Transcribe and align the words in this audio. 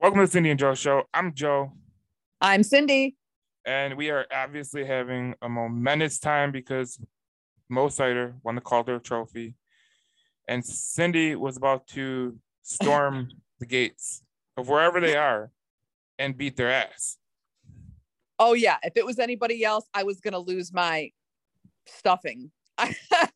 Welcome 0.00 0.20
to 0.20 0.26
the 0.26 0.32
Cindy 0.32 0.48
and 0.48 0.58
Joe 0.58 0.74
Show. 0.74 1.02
I'm 1.12 1.34
Joe, 1.34 1.74
I'm 2.40 2.62
Cindy. 2.62 3.18
and 3.66 3.98
we 3.98 4.08
are 4.08 4.24
obviously 4.32 4.82
having 4.82 5.34
a 5.42 5.48
momentous 5.50 6.18
time 6.18 6.52
because 6.52 6.98
Mo 7.68 7.88
Seider 7.88 8.32
won 8.42 8.54
the 8.54 8.62
Calder 8.62 8.98
Trophy, 8.98 9.56
and 10.48 10.64
Cindy 10.64 11.36
was 11.36 11.58
about 11.58 11.86
to 11.88 12.38
storm 12.62 13.28
the 13.60 13.66
gates 13.66 14.22
of 14.56 14.70
wherever 14.70 15.00
they 15.00 15.16
are 15.16 15.50
and 16.18 16.34
beat 16.34 16.56
their 16.56 16.70
ass. 16.70 17.18
Oh 18.38 18.54
yeah, 18.54 18.78
if 18.82 18.94
it 18.96 19.04
was 19.04 19.18
anybody 19.18 19.62
else, 19.66 19.86
I 19.92 20.04
was 20.04 20.18
gonna 20.22 20.38
lose 20.38 20.72
my 20.72 21.10
stuffing. 21.86 22.50
I, 22.78 22.96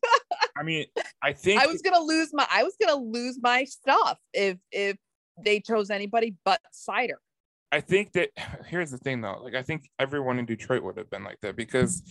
I 0.57 0.63
mean, 0.63 0.87
I 1.21 1.33
think 1.33 1.61
I 1.61 1.67
was 1.67 1.83
gonna 1.83 1.99
lose 1.99 2.33
my 2.33 2.47
I 2.51 2.63
was 2.63 2.75
gonna 2.83 2.99
lose 2.99 3.37
my 3.39 3.65
stuff 3.65 4.17
if 4.33 4.57
if 4.71 4.97
they 5.37 5.59
chose 5.59 5.89
anybody 5.89 6.35
but 6.43 6.61
Seider. 6.73 7.17
I 7.71 7.81
think 7.81 8.13
that 8.13 8.29
here's 8.67 8.91
the 8.91 8.97
thing 8.97 9.21
though. 9.21 9.41
Like 9.43 9.55
I 9.55 9.63
think 9.63 9.89
everyone 9.99 10.39
in 10.39 10.45
Detroit 10.45 10.83
would 10.83 10.97
have 10.97 11.09
been 11.09 11.23
like 11.23 11.39
that 11.41 11.55
because 11.55 12.03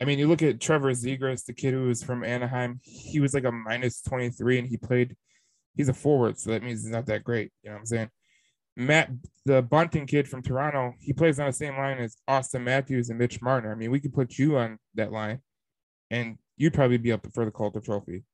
I 0.00 0.04
mean, 0.04 0.18
you 0.18 0.28
look 0.28 0.42
at 0.42 0.60
Trevor 0.60 0.92
Zegras, 0.92 1.44
the 1.44 1.52
kid 1.52 1.74
who 1.74 1.88
was 1.88 2.04
from 2.04 2.22
Anaheim, 2.22 2.78
he 2.84 3.18
was 3.18 3.34
like 3.34 3.44
a 3.44 3.50
minus 3.50 4.00
23 4.02 4.60
and 4.60 4.68
he 4.68 4.76
played 4.76 5.16
he's 5.76 5.88
a 5.88 5.94
forward, 5.94 6.38
so 6.38 6.50
that 6.50 6.62
means 6.62 6.82
he's 6.82 6.92
not 6.92 7.06
that 7.06 7.24
great. 7.24 7.52
You 7.62 7.70
know 7.70 7.76
what 7.76 7.80
I'm 7.80 7.86
saying? 7.86 8.10
Matt, 8.76 9.10
the 9.44 9.62
Bunting 9.62 10.06
kid 10.06 10.28
from 10.28 10.42
Toronto, 10.42 10.94
he 11.00 11.12
plays 11.12 11.40
on 11.40 11.46
the 11.46 11.52
same 11.52 11.76
line 11.76 11.98
as 11.98 12.16
Auston 12.28 12.62
Matthews 12.62 13.10
and 13.10 13.18
Mitch 13.18 13.42
Marner. 13.42 13.72
I 13.72 13.74
mean, 13.74 13.90
we 13.90 13.98
could 13.98 14.14
put 14.14 14.38
you 14.38 14.56
on 14.56 14.78
that 14.94 15.10
line 15.10 15.40
and 16.10 16.38
you'd 16.56 16.74
probably 16.74 16.98
be 16.98 17.12
up 17.12 17.26
for 17.32 17.44
the 17.44 17.50
Calder 17.50 17.80
trophy. 17.80 18.24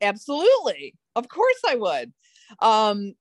Absolutely. 0.00 0.94
Of 1.16 1.28
course 1.28 1.60
I 1.66 1.74
would. 1.76 2.12
Um 2.60 3.14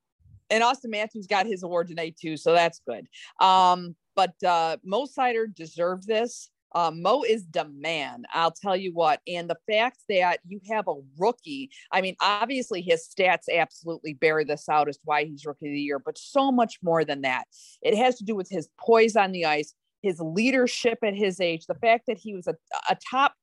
and 0.49 0.63
Auston 0.63 0.89
Matthews 0.89 1.27
got 1.27 1.47
his 1.47 1.63
award 1.63 1.87
today 1.87 2.13
too, 2.19 2.37
so 2.37 2.53
that's 2.53 2.81
good. 2.87 3.07
Um, 3.39 3.95
but 4.15 4.33
uh 4.43 4.77
Mo 4.83 5.05
Seider 5.05 5.53
deserved 5.53 6.07
this. 6.07 6.49
Uh, 6.75 6.91
Mo 6.91 7.23
is 7.23 7.45
the 7.51 7.65
man, 7.65 8.25
I'll 8.33 8.51
tell 8.51 8.75
you 8.75 8.93
what. 8.93 9.21
And 9.27 9.49
the 9.49 9.57
fact 9.71 9.99
that 10.09 10.39
you 10.47 10.59
have 10.71 10.87
a 10.87 10.95
rookie, 11.17 11.69
I 11.91 12.01
mean, 12.01 12.15
obviously 12.19 12.81
his 12.81 13.07
stats 13.07 13.43
absolutely 13.53 14.13
bear 14.15 14.43
this 14.43 14.67
out 14.67 14.89
as 14.89 14.97
to 14.97 15.03
why 15.05 15.25
he's 15.25 15.45
rookie 15.45 15.67
of 15.67 15.73
the 15.73 15.79
year, 15.79 15.99
but 15.99 16.17
so 16.17 16.51
much 16.51 16.79
more 16.81 17.05
than 17.05 17.21
that. 17.21 17.45
It 17.81 17.95
has 17.95 18.17
to 18.17 18.23
do 18.23 18.35
with 18.35 18.49
his 18.49 18.69
poise 18.79 19.15
on 19.15 19.31
the 19.33 19.45
ice, 19.45 19.75
his 20.01 20.19
leadership 20.19 20.97
at 21.03 21.15
his 21.15 21.39
age, 21.39 21.67
the 21.67 21.75
fact 21.75 22.05
that 22.07 22.17
he 22.17 22.33
was 22.33 22.47
a, 22.47 22.55
a 22.89 22.97
top 23.09 23.33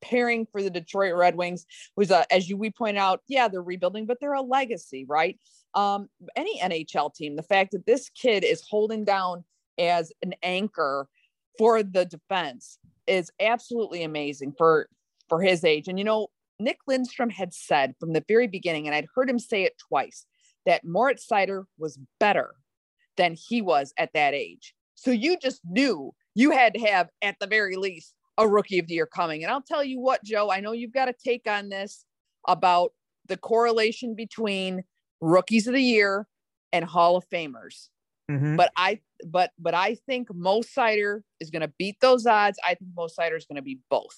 pairing 0.00 0.46
for 0.50 0.62
the 0.62 0.70
Detroit 0.70 1.14
Red 1.14 1.36
Wings 1.36 1.66
was 1.96 2.10
a, 2.10 2.30
as 2.32 2.48
you 2.48 2.56
we 2.56 2.70
point 2.70 2.98
out, 2.98 3.20
yeah, 3.28 3.48
they're 3.48 3.62
rebuilding, 3.62 4.06
but 4.06 4.18
they're 4.20 4.34
a 4.34 4.42
legacy, 4.42 5.04
right? 5.08 5.38
Um, 5.74 6.08
any 6.36 6.60
NHL 6.60 7.14
team, 7.14 7.36
the 7.36 7.42
fact 7.42 7.72
that 7.72 7.86
this 7.86 8.10
kid 8.10 8.44
is 8.44 8.62
holding 8.68 9.04
down 9.04 9.44
as 9.78 10.12
an 10.22 10.34
anchor 10.42 11.08
for 11.56 11.82
the 11.82 12.04
defense 12.04 12.78
is 13.06 13.30
absolutely 13.40 14.02
amazing 14.02 14.54
for 14.56 14.88
for 15.28 15.42
his 15.42 15.64
age. 15.64 15.88
And 15.88 15.98
you 15.98 16.04
know, 16.04 16.28
Nick 16.58 16.78
Lidstrom 16.88 17.30
had 17.30 17.52
said 17.52 17.94
from 18.00 18.12
the 18.12 18.24
very 18.26 18.46
beginning, 18.46 18.86
and 18.86 18.94
I'd 18.94 19.08
heard 19.14 19.28
him 19.28 19.38
say 19.38 19.64
it 19.64 19.76
twice, 19.88 20.26
that 20.66 20.84
Moritz 20.84 21.26
Seider 21.30 21.64
was 21.78 21.98
better 22.18 22.54
than 23.16 23.34
he 23.34 23.60
was 23.60 23.92
at 23.98 24.12
that 24.14 24.34
age. 24.34 24.74
So 24.94 25.10
you 25.10 25.36
just 25.38 25.60
knew 25.64 26.12
you 26.34 26.50
had 26.50 26.74
to 26.74 26.80
have, 26.80 27.08
at 27.22 27.36
the 27.40 27.46
very 27.46 27.76
least, 27.76 28.14
a 28.38 28.48
rookie 28.48 28.78
of 28.78 28.86
the 28.86 28.94
year 28.94 29.06
coming. 29.06 29.42
And 29.42 29.52
I'll 29.52 29.62
tell 29.62 29.84
you 29.84 30.00
what, 30.00 30.24
Joe, 30.24 30.50
I 30.50 30.60
know 30.60 30.72
you've 30.72 30.94
got 30.94 31.08
a 31.08 31.12
take 31.12 31.46
on 31.48 31.68
this 31.68 32.04
about 32.46 32.92
the 33.26 33.36
correlation 33.36 34.14
between 34.14 34.84
rookies 35.20 35.66
of 35.66 35.74
the 35.74 35.82
year 35.82 36.26
and 36.72 36.84
Hall 36.84 37.16
of 37.16 37.28
Famers. 37.28 37.88
Mm-hmm. 38.30 38.56
But 38.56 38.72
I 38.76 39.00
but 39.26 39.50
but 39.58 39.74
I 39.74 39.96
think 40.06 40.28
Mo 40.32 40.60
Seider 40.60 41.22
is 41.40 41.50
gonna 41.50 41.72
beat 41.78 41.96
those 42.00 42.26
odds. 42.26 42.58
I 42.64 42.74
think 42.74 42.90
Mo 42.94 43.08
Seider 43.08 43.36
is 43.36 43.46
gonna 43.46 43.62
be 43.62 43.80
both. 43.90 44.16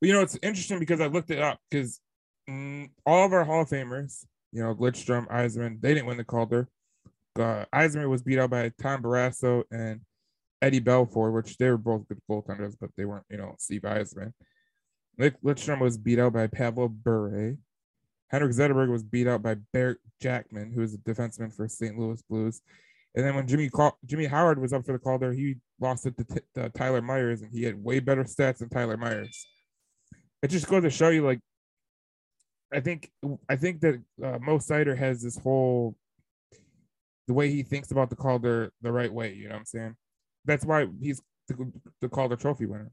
Well, 0.00 0.08
you 0.08 0.14
know, 0.14 0.22
it's 0.22 0.38
interesting 0.42 0.78
because 0.78 1.00
I 1.00 1.06
looked 1.06 1.30
it 1.30 1.40
up 1.40 1.60
because 1.70 2.00
mm, 2.48 2.90
all 3.06 3.26
of 3.26 3.32
our 3.32 3.44
Hall 3.44 3.62
of 3.62 3.68
Famers, 3.68 4.24
you 4.50 4.62
know, 4.62 4.74
Lidstrom, 4.74 5.28
Yzerman, 5.28 5.80
they 5.80 5.94
didn't 5.94 6.06
win 6.06 6.16
the 6.16 6.24
Calder. 6.24 6.68
Uh, 7.38 7.64
Yzerman 7.74 8.08
was 8.08 8.22
beat 8.22 8.38
out 8.38 8.50
by 8.50 8.72
Tom 8.82 9.02
Barrasso 9.02 9.62
and 9.70 10.00
Eddie 10.62 10.80
Belfour, 10.80 11.32
which 11.32 11.56
they 11.56 11.70
were 11.70 11.78
both 11.78 12.06
good 12.08 12.20
goaltenders, 12.30 12.76
but 12.80 12.90
they 12.96 13.04
weren't, 13.04 13.24
you 13.30 13.38
know, 13.38 13.54
Steve 13.58 13.82
Yzerman. 13.82 14.32
Nick 15.16 15.40
Lidstrom 15.42 15.80
was 15.80 15.98
beat 15.98 16.18
out 16.18 16.32
by 16.32 16.46
Pavel 16.46 16.88
Bure. 16.88 17.56
Henrik 18.30 18.52
Zetterberg 18.52 18.90
was 18.90 19.02
beat 19.02 19.26
out 19.26 19.42
by 19.42 19.56
Barrett 19.72 19.98
Jackman, 20.20 20.72
who 20.72 20.80
was 20.80 20.94
a 20.94 20.98
defenseman 20.98 21.52
for 21.54 21.68
St. 21.68 21.98
Louis 21.98 22.22
Blues. 22.28 22.62
And 23.14 23.26
then 23.26 23.34
when 23.34 23.46
Jimmy 23.46 23.68
Call- 23.68 23.98
Jimmy 24.06 24.26
Howard 24.26 24.60
was 24.60 24.72
up 24.72 24.86
for 24.86 24.92
the 24.92 24.98
Calder, 24.98 25.32
he 25.32 25.56
lost 25.80 26.06
it 26.06 26.16
to, 26.16 26.24
t- 26.24 26.68
Tyler 26.76 27.02
Myers, 27.02 27.42
and 27.42 27.52
he 27.52 27.64
had 27.64 27.82
way 27.82 27.98
better 27.98 28.22
stats 28.22 28.58
than 28.58 28.68
Tyler 28.68 28.96
Myers. 28.96 29.46
It 30.42 30.48
just 30.48 30.68
goes 30.68 30.84
to 30.84 30.90
show 30.90 31.08
you, 31.08 31.24
like, 31.24 31.40
I 32.72 32.78
think 32.78 33.10
I 33.48 33.56
think 33.56 33.80
that 33.80 34.00
uh, 34.22 34.38
Mo 34.38 34.58
Seider 34.58 34.96
has 34.96 35.20
this 35.20 35.36
whole 35.36 35.96
the 37.26 37.34
way 37.34 37.50
he 37.50 37.64
thinks 37.64 37.90
about 37.90 38.10
the 38.10 38.16
Calder 38.16 38.72
the 38.80 38.92
right 38.92 39.12
way. 39.12 39.34
You 39.34 39.48
know 39.48 39.54
what 39.54 39.60
I'm 39.60 39.66
saying? 39.66 39.96
That's 40.44 40.64
why 40.64 40.86
he's 41.00 41.20
the, 41.48 41.72
the 42.00 42.08
Calder 42.08 42.36
Trophy 42.36 42.66
winner 42.66 42.90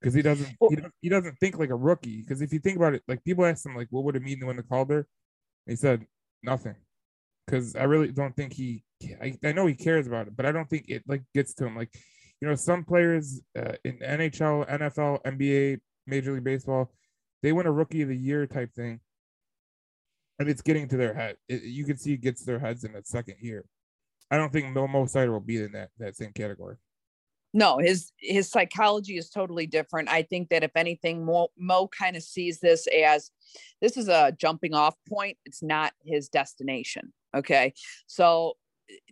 because 0.00 0.14
he 0.14 0.22
doesn't 0.22 0.56
he, 0.68 0.76
doesn't- 0.76 0.94
he 1.02 1.08
doesn't 1.08 1.36
think 1.38 1.58
like 1.58 1.70
a 1.70 1.76
rookie. 1.76 2.22
Because 2.22 2.40
if 2.42 2.52
you 2.52 2.58
think 2.58 2.76
about 2.76 2.94
it, 2.94 3.02
like 3.08 3.24
people 3.24 3.44
ask 3.44 3.66
him 3.66 3.76
like, 3.76 3.88
what 3.90 4.04
would 4.04 4.16
it 4.16 4.22
mean 4.22 4.40
to 4.40 4.46
win 4.46 4.56
the 4.56 4.62
Calder? 4.62 5.06
He 5.66 5.76
said 5.76 6.06
nothing. 6.42 6.76
Because 7.46 7.74
I 7.76 7.84
really 7.84 8.12
don't 8.12 8.34
think 8.36 8.52
he. 8.52 8.84
I, 9.20 9.36
I 9.44 9.52
know 9.52 9.66
he 9.66 9.74
cares 9.74 10.06
about 10.06 10.28
it, 10.28 10.36
but 10.36 10.46
I 10.46 10.52
don't 10.52 10.68
think 10.68 10.86
it 10.88 11.02
like 11.08 11.22
gets 11.34 11.54
to 11.54 11.66
him. 11.66 11.76
Like, 11.76 11.90
you 12.40 12.48
know, 12.48 12.54
some 12.54 12.84
players 12.84 13.40
uh, 13.58 13.72
in 13.84 13.98
NHL, 13.98 14.68
NFL, 14.68 15.22
NBA, 15.24 15.80
Major 16.06 16.32
League 16.34 16.44
Baseball, 16.44 16.92
they 17.42 17.52
win 17.52 17.66
a 17.66 17.72
Rookie 17.72 18.02
of 18.02 18.08
the 18.08 18.16
Year 18.16 18.46
type 18.46 18.72
thing, 18.74 19.00
and 20.38 20.48
it's 20.48 20.62
getting 20.62 20.88
to 20.88 20.96
their 20.96 21.14
head. 21.14 21.36
It, 21.48 21.62
you 21.62 21.84
can 21.84 21.96
see 21.96 22.14
it 22.14 22.20
gets 22.22 22.44
their 22.44 22.58
heads 22.58 22.84
in 22.84 22.92
that 22.92 23.06
second 23.06 23.36
year. 23.40 23.64
I 24.30 24.36
don't 24.36 24.52
think 24.52 24.72
Mo, 24.74 24.86
Seider 25.06 25.32
will 25.32 25.40
be 25.40 25.56
in 25.62 25.72
that 25.72 25.90
that 25.98 26.16
same 26.16 26.32
category. 26.32 26.76
No, 27.52 27.78
his 27.78 28.12
his 28.16 28.48
psychology 28.48 29.16
is 29.16 29.28
totally 29.28 29.66
different. 29.66 30.08
I 30.08 30.22
think 30.22 30.50
that 30.50 30.62
if 30.62 30.70
anything, 30.76 31.24
Mo, 31.24 31.48
Mo 31.58 31.88
kind 31.88 32.16
of 32.16 32.22
sees 32.22 32.60
this 32.60 32.86
as 32.86 33.30
this 33.80 33.96
is 33.96 34.08
a 34.08 34.32
jumping 34.38 34.74
off 34.74 34.94
point. 35.08 35.36
It's 35.44 35.62
not 35.62 35.92
his 36.04 36.28
destination. 36.28 37.12
Okay, 37.34 37.74
so 38.06 38.56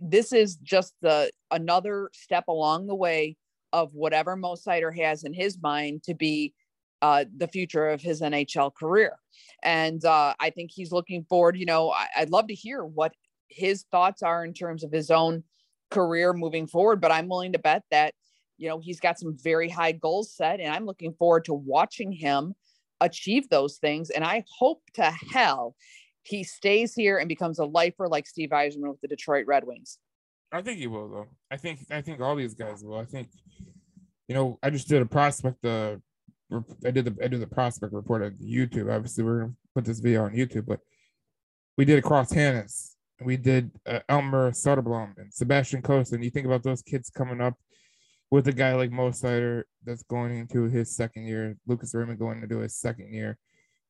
this 0.00 0.32
is 0.32 0.56
just 0.56 0.94
the 1.02 1.30
another 1.50 2.10
step 2.12 2.44
along 2.48 2.86
the 2.86 2.94
way 2.94 3.36
of 3.72 3.92
whatever 3.92 4.36
Mo 4.36 4.54
Seider 4.54 4.96
has 4.96 5.24
in 5.24 5.32
his 5.32 5.58
mind 5.60 6.04
to 6.04 6.14
be 6.14 6.54
uh, 7.02 7.24
the 7.36 7.48
future 7.48 7.88
of 7.88 8.00
his 8.00 8.20
NHL 8.20 8.74
career. 8.74 9.18
And 9.62 10.04
uh, 10.04 10.34
I 10.40 10.50
think 10.50 10.70
he's 10.72 10.92
looking 10.92 11.24
forward. 11.28 11.56
You 11.56 11.66
know, 11.66 11.90
I, 11.90 12.06
I'd 12.16 12.30
love 12.30 12.48
to 12.48 12.54
hear 12.54 12.84
what 12.84 13.12
his 13.48 13.84
thoughts 13.90 14.22
are 14.22 14.44
in 14.44 14.52
terms 14.52 14.84
of 14.84 14.92
his 14.92 15.10
own 15.10 15.44
career 15.90 16.32
moving 16.32 16.66
forward. 16.66 17.00
But 17.00 17.12
I'm 17.12 17.28
willing 17.28 17.52
to 17.52 17.58
bet 17.58 17.82
that 17.90 18.14
you 18.56 18.68
know 18.68 18.78
he's 18.78 19.00
got 19.00 19.18
some 19.18 19.36
very 19.42 19.68
high 19.68 19.92
goals 19.92 20.32
set, 20.32 20.60
and 20.60 20.72
I'm 20.72 20.86
looking 20.86 21.14
forward 21.14 21.44
to 21.46 21.54
watching 21.54 22.12
him 22.12 22.54
achieve 23.00 23.48
those 23.48 23.78
things. 23.78 24.10
And 24.10 24.24
I 24.24 24.44
hope 24.58 24.82
to 24.94 25.10
hell 25.32 25.74
he 26.22 26.44
stays 26.44 26.94
here 26.94 27.18
and 27.18 27.28
becomes 27.28 27.58
a 27.58 27.64
lifer 27.64 28.08
like 28.08 28.26
Steve 28.26 28.50
Yzerman 28.50 28.90
with 28.90 29.00
the 29.00 29.08
Detroit 29.08 29.46
Red 29.46 29.64
Wings. 29.64 29.98
I 30.52 30.62
think 30.62 30.78
he 30.78 30.86
will 30.86 31.08
though. 31.08 31.26
I 31.50 31.56
think 31.56 31.80
I 31.90 32.00
think 32.00 32.20
all 32.20 32.36
these 32.36 32.54
guys 32.54 32.82
will. 32.82 32.98
I 32.98 33.04
think 33.04 33.28
you 34.28 34.34
know, 34.34 34.58
I 34.62 34.70
just 34.70 34.88
did 34.88 35.02
a 35.02 35.06
prospect 35.06 35.64
uh 35.64 35.96
I 36.84 36.90
did 36.90 37.04
the 37.04 37.16
I 37.22 37.28
did 37.28 37.40
the 37.40 37.46
prospect 37.46 37.92
report 37.92 38.22
on 38.22 38.32
YouTube. 38.42 38.94
Obviously 38.94 39.24
we're 39.24 39.40
gonna 39.40 39.52
put 39.74 39.84
this 39.84 40.00
video 40.00 40.24
on 40.24 40.32
YouTube, 40.32 40.66
but 40.66 40.80
we 41.76 41.84
did 41.84 41.98
across 41.98 42.32
Hanas. 42.32 42.94
We 43.20 43.36
did 43.36 43.70
uh, 43.86 44.00
Elmer 44.08 44.52
Soderblom 44.52 45.18
and 45.18 45.32
Sebastian 45.32 45.82
Cossa. 45.82 46.12
And 46.12 46.24
you 46.24 46.30
think 46.30 46.46
about 46.46 46.62
those 46.62 46.82
kids 46.82 47.10
coming 47.10 47.40
up 47.40 47.54
with 48.30 48.46
a 48.48 48.52
guy 48.52 48.74
like 48.74 48.92
Mo 48.92 49.10
Seider 49.10 49.64
that's 49.84 50.02
going 50.04 50.36
into 50.36 50.64
his 50.64 50.94
second 50.94 51.26
year, 51.26 51.56
Lucas 51.66 51.94
Raymond 51.94 52.18
going 52.18 52.42
into 52.42 52.58
his 52.58 52.76
second 52.76 53.12
year. 53.12 53.38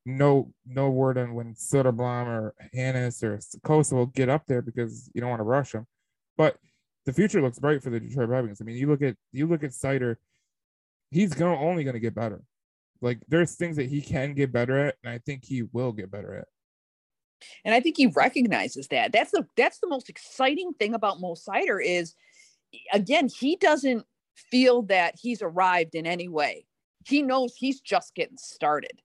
No, 0.05 0.51
no 0.65 0.89
word 0.89 1.17
on 1.17 1.33
when 1.33 1.53
Soderblom 1.53 2.27
or 2.27 2.55
Hanas 2.75 3.21
or 3.21 3.37
Cossa 3.65 3.93
will 3.93 4.07
get 4.07 4.29
up 4.29 4.45
there 4.47 4.61
because 4.61 5.11
you 5.13 5.21
don't 5.21 5.29
want 5.29 5.41
to 5.41 5.45
rush 5.45 5.73
them. 5.73 5.85
But 6.37 6.57
the 7.05 7.13
future 7.13 7.41
looks 7.41 7.59
bright 7.59 7.83
for 7.83 7.89
the 7.89 7.99
Detroit 7.99 8.29
Red 8.29 8.45
Wings. 8.45 8.61
I 8.61 8.63
mean, 8.63 8.77
you 8.77 8.87
look 8.87 9.01
at 9.01 9.15
you 9.31 9.45
look 9.45 9.63
at 9.63 9.71
Seider, 9.71 10.15
he's 11.11 11.33
going 11.33 11.59
only 11.59 11.83
going 11.83 11.95
to 11.95 11.99
get 11.99 12.15
better. 12.15 12.41
Like 13.01 13.19
there's 13.27 13.55
things 13.55 13.75
that 13.75 13.89
he 13.89 14.01
can 14.01 14.33
get 14.33 14.51
better 14.51 14.77
at, 14.87 14.95
and 15.03 15.11
I 15.13 15.19
think 15.19 15.43
he 15.45 15.63
will 15.63 15.91
get 15.91 16.11
better 16.11 16.35
at. 16.35 16.47
And 17.65 17.73
I 17.73 17.79
think 17.79 17.97
he 17.97 18.07
recognizes 18.07 18.87
that. 18.87 19.11
That's 19.11 19.31
the 19.31 19.45
that's 19.55 19.79
the 19.79 19.87
most 19.87 20.09
exciting 20.09 20.73
thing 20.73 20.93
about 20.93 21.19
Mo 21.19 21.35
Seider 21.35 21.83
is 21.83 22.15
again, 22.93 23.29
he 23.29 23.55
doesn't 23.55 24.05
feel 24.35 24.83
that 24.83 25.15
he's 25.19 25.41
arrived 25.41 25.95
in 25.95 26.05
any 26.05 26.27
way. 26.27 26.65
He 27.05 27.21
knows 27.21 27.55
he's 27.55 27.81
just 27.81 28.15
getting 28.15 28.37
started. 28.37 29.01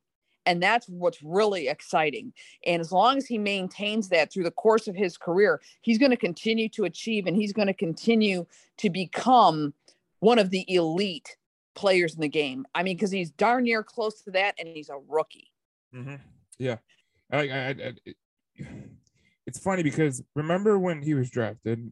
And 0.46 0.62
that's 0.62 0.86
what's 0.88 1.22
really 1.22 1.68
exciting. 1.68 2.32
And 2.66 2.80
as 2.80 2.92
long 2.92 3.16
as 3.16 3.26
he 3.26 3.38
maintains 3.38 4.10
that 4.10 4.30
through 4.30 4.44
the 4.44 4.50
course 4.50 4.88
of 4.88 4.94
his 4.94 5.16
career, 5.16 5.60
he's 5.80 5.98
going 5.98 6.10
to 6.10 6.16
continue 6.16 6.68
to 6.70 6.84
achieve 6.84 7.26
and 7.26 7.36
he's 7.36 7.54
going 7.54 7.68
to 7.68 7.74
continue 7.74 8.44
to 8.78 8.90
become 8.90 9.72
one 10.20 10.38
of 10.38 10.50
the 10.50 10.64
elite 10.68 11.36
players 11.74 12.14
in 12.14 12.20
the 12.20 12.28
game. 12.28 12.66
I 12.74 12.82
mean, 12.82 12.96
because 12.96 13.10
he's 13.10 13.30
darn 13.30 13.64
near 13.64 13.82
close 13.82 14.20
to 14.22 14.32
that 14.32 14.54
and 14.58 14.68
he's 14.68 14.90
a 14.90 14.98
rookie. 15.08 15.50
Mm-hmm. 15.94 16.16
Yeah. 16.58 16.76
I, 17.30 17.38
I, 17.38 17.68
I, 17.68 17.92
it's 19.46 19.58
funny 19.58 19.82
because 19.82 20.22
remember 20.34 20.78
when 20.78 21.02
he 21.02 21.14
was 21.14 21.30
drafted, 21.30 21.90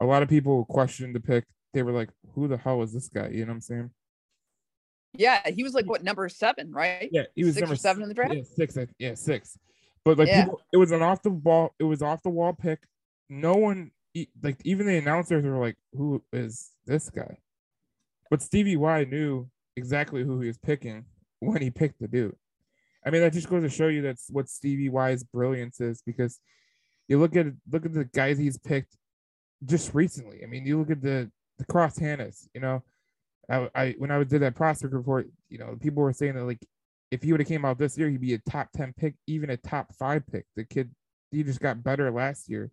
a 0.00 0.06
lot 0.06 0.22
of 0.22 0.28
people 0.28 0.64
questioned 0.64 1.14
the 1.14 1.20
pick. 1.20 1.44
They 1.74 1.82
were 1.82 1.92
like, 1.92 2.10
who 2.34 2.48
the 2.48 2.56
hell 2.56 2.82
is 2.82 2.92
this 2.92 3.08
guy? 3.08 3.28
You 3.28 3.40
know 3.40 3.52
what 3.52 3.54
I'm 3.54 3.60
saying? 3.60 3.90
Yeah, 5.14 5.50
he 5.50 5.62
was 5.62 5.74
like 5.74 5.86
what 5.86 6.02
number 6.02 6.28
seven, 6.28 6.72
right? 6.72 7.08
Yeah, 7.12 7.24
he 7.34 7.44
was 7.44 7.54
six 7.54 7.62
number 7.62 7.74
or 7.74 7.76
seven 7.76 8.02
in 8.02 8.08
the 8.08 8.14
draft. 8.14 8.34
Yeah, 8.34 8.42
six. 8.42 8.76
Yeah, 8.98 9.14
six. 9.14 9.58
But 10.04 10.18
like, 10.18 10.28
Yeah. 10.28 10.44
people, 10.44 10.60
it 10.72 10.76
was 10.78 10.90
an 10.90 11.02
off 11.02 11.22
the 11.22 11.30
ball. 11.30 11.74
It 11.78 11.84
was 11.84 12.02
off 12.02 12.22
the 12.22 12.30
wall 12.30 12.52
pick. 12.52 12.80
No 13.28 13.54
one, 13.54 13.90
like, 14.42 14.58
even 14.64 14.86
the 14.86 14.96
announcers 14.96 15.44
were 15.44 15.58
like, 15.58 15.76
"Who 15.92 16.22
is 16.32 16.70
this 16.86 17.08
guy?" 17.10 17.38
But 18.30 18.42
Stevie 18.42 18.76
Y 18.76 19.04
knew 19.04 19.48
exactly 19.76 20.24
who 20.24 20.40
he 20.40 20.48
was 20.48 20.58
picking 20.58 21.04
when 21.40 21.62
he 21.62 21.70
picked 21.70 22.00
the 22.00 22.08
dude. 22.08 22.36
I 23.04 23.10
mean, 23.10 23.22
that 23.22 23.32
just 23.32 23.48
goes 23.48 23.62
to 23.62 23.68
show 23.68 23.88
you 23.88 24.02
that's 24.02 24.28
what 24.30 24.48
Stevie 24.48 24.88
Y's 24.88 25.24
brilliance 25.24 25.80
is 25.80 26.02
because 26.06 26.38
you 27.08 27.18
look 27.18 27.36
at 27.36 27.46
look 27.70 27.84
at 27.84 27.92
the 27.92 28.04
guys 28.04 28.38
he's 28.38 28.58
picked 28.58 28.96
just 29.64 29.94
recently. 29.94 30.42
I 30.42 30.46
mean, 30.46 30.66
you 30.66 30.78
look 30.78 30.90
at 30.90 31.02
the 31.02 31.30
the 31.58 31.64
Cross 31.64 31.98
Hanas. 31.98 32.48
You 32.54 32.60
know, 32.60 32.82
I, 33.50 33.68
I 33.74 33.94
when 33.98 34.10
I 34.10 34.22
did 34.24 34.42
that 34.42 34.54
prospect 34.54 34.92
report, 34.92 35.28
you 35.48 35.58
know, 35.58 35.76
people 35.80 36.02
were 36.02 36.12
saying 36.12 36.34
that 36.34 36.44
like 36.44 36.64
if 37.10 37.22
he 37.22 37.32
would 37.32 37.40
have 37.40 37.48
came 37.48 37.64
out 37.64 37.78
this 37.78 37.98
year, 37.98 38.08
he'd 38.08 38.20
be 38.20 38.34
a 38.34 38.38
top 38.50 38.68
ten 38.74 38.92
pick, 38.96 39.14
even 39.26 39.50
a 39.50 39.56
top 39.56 39.94
five 39.94 40.26
pick. 40.26 40.46
The 40.56 40.64
kid, 40.64 40.90
he 41.30 41.42
just 41.42 41.60
got 41.60 41.82
better 41.82 42.10
last 42.10 42.48
year. 42.48 42.70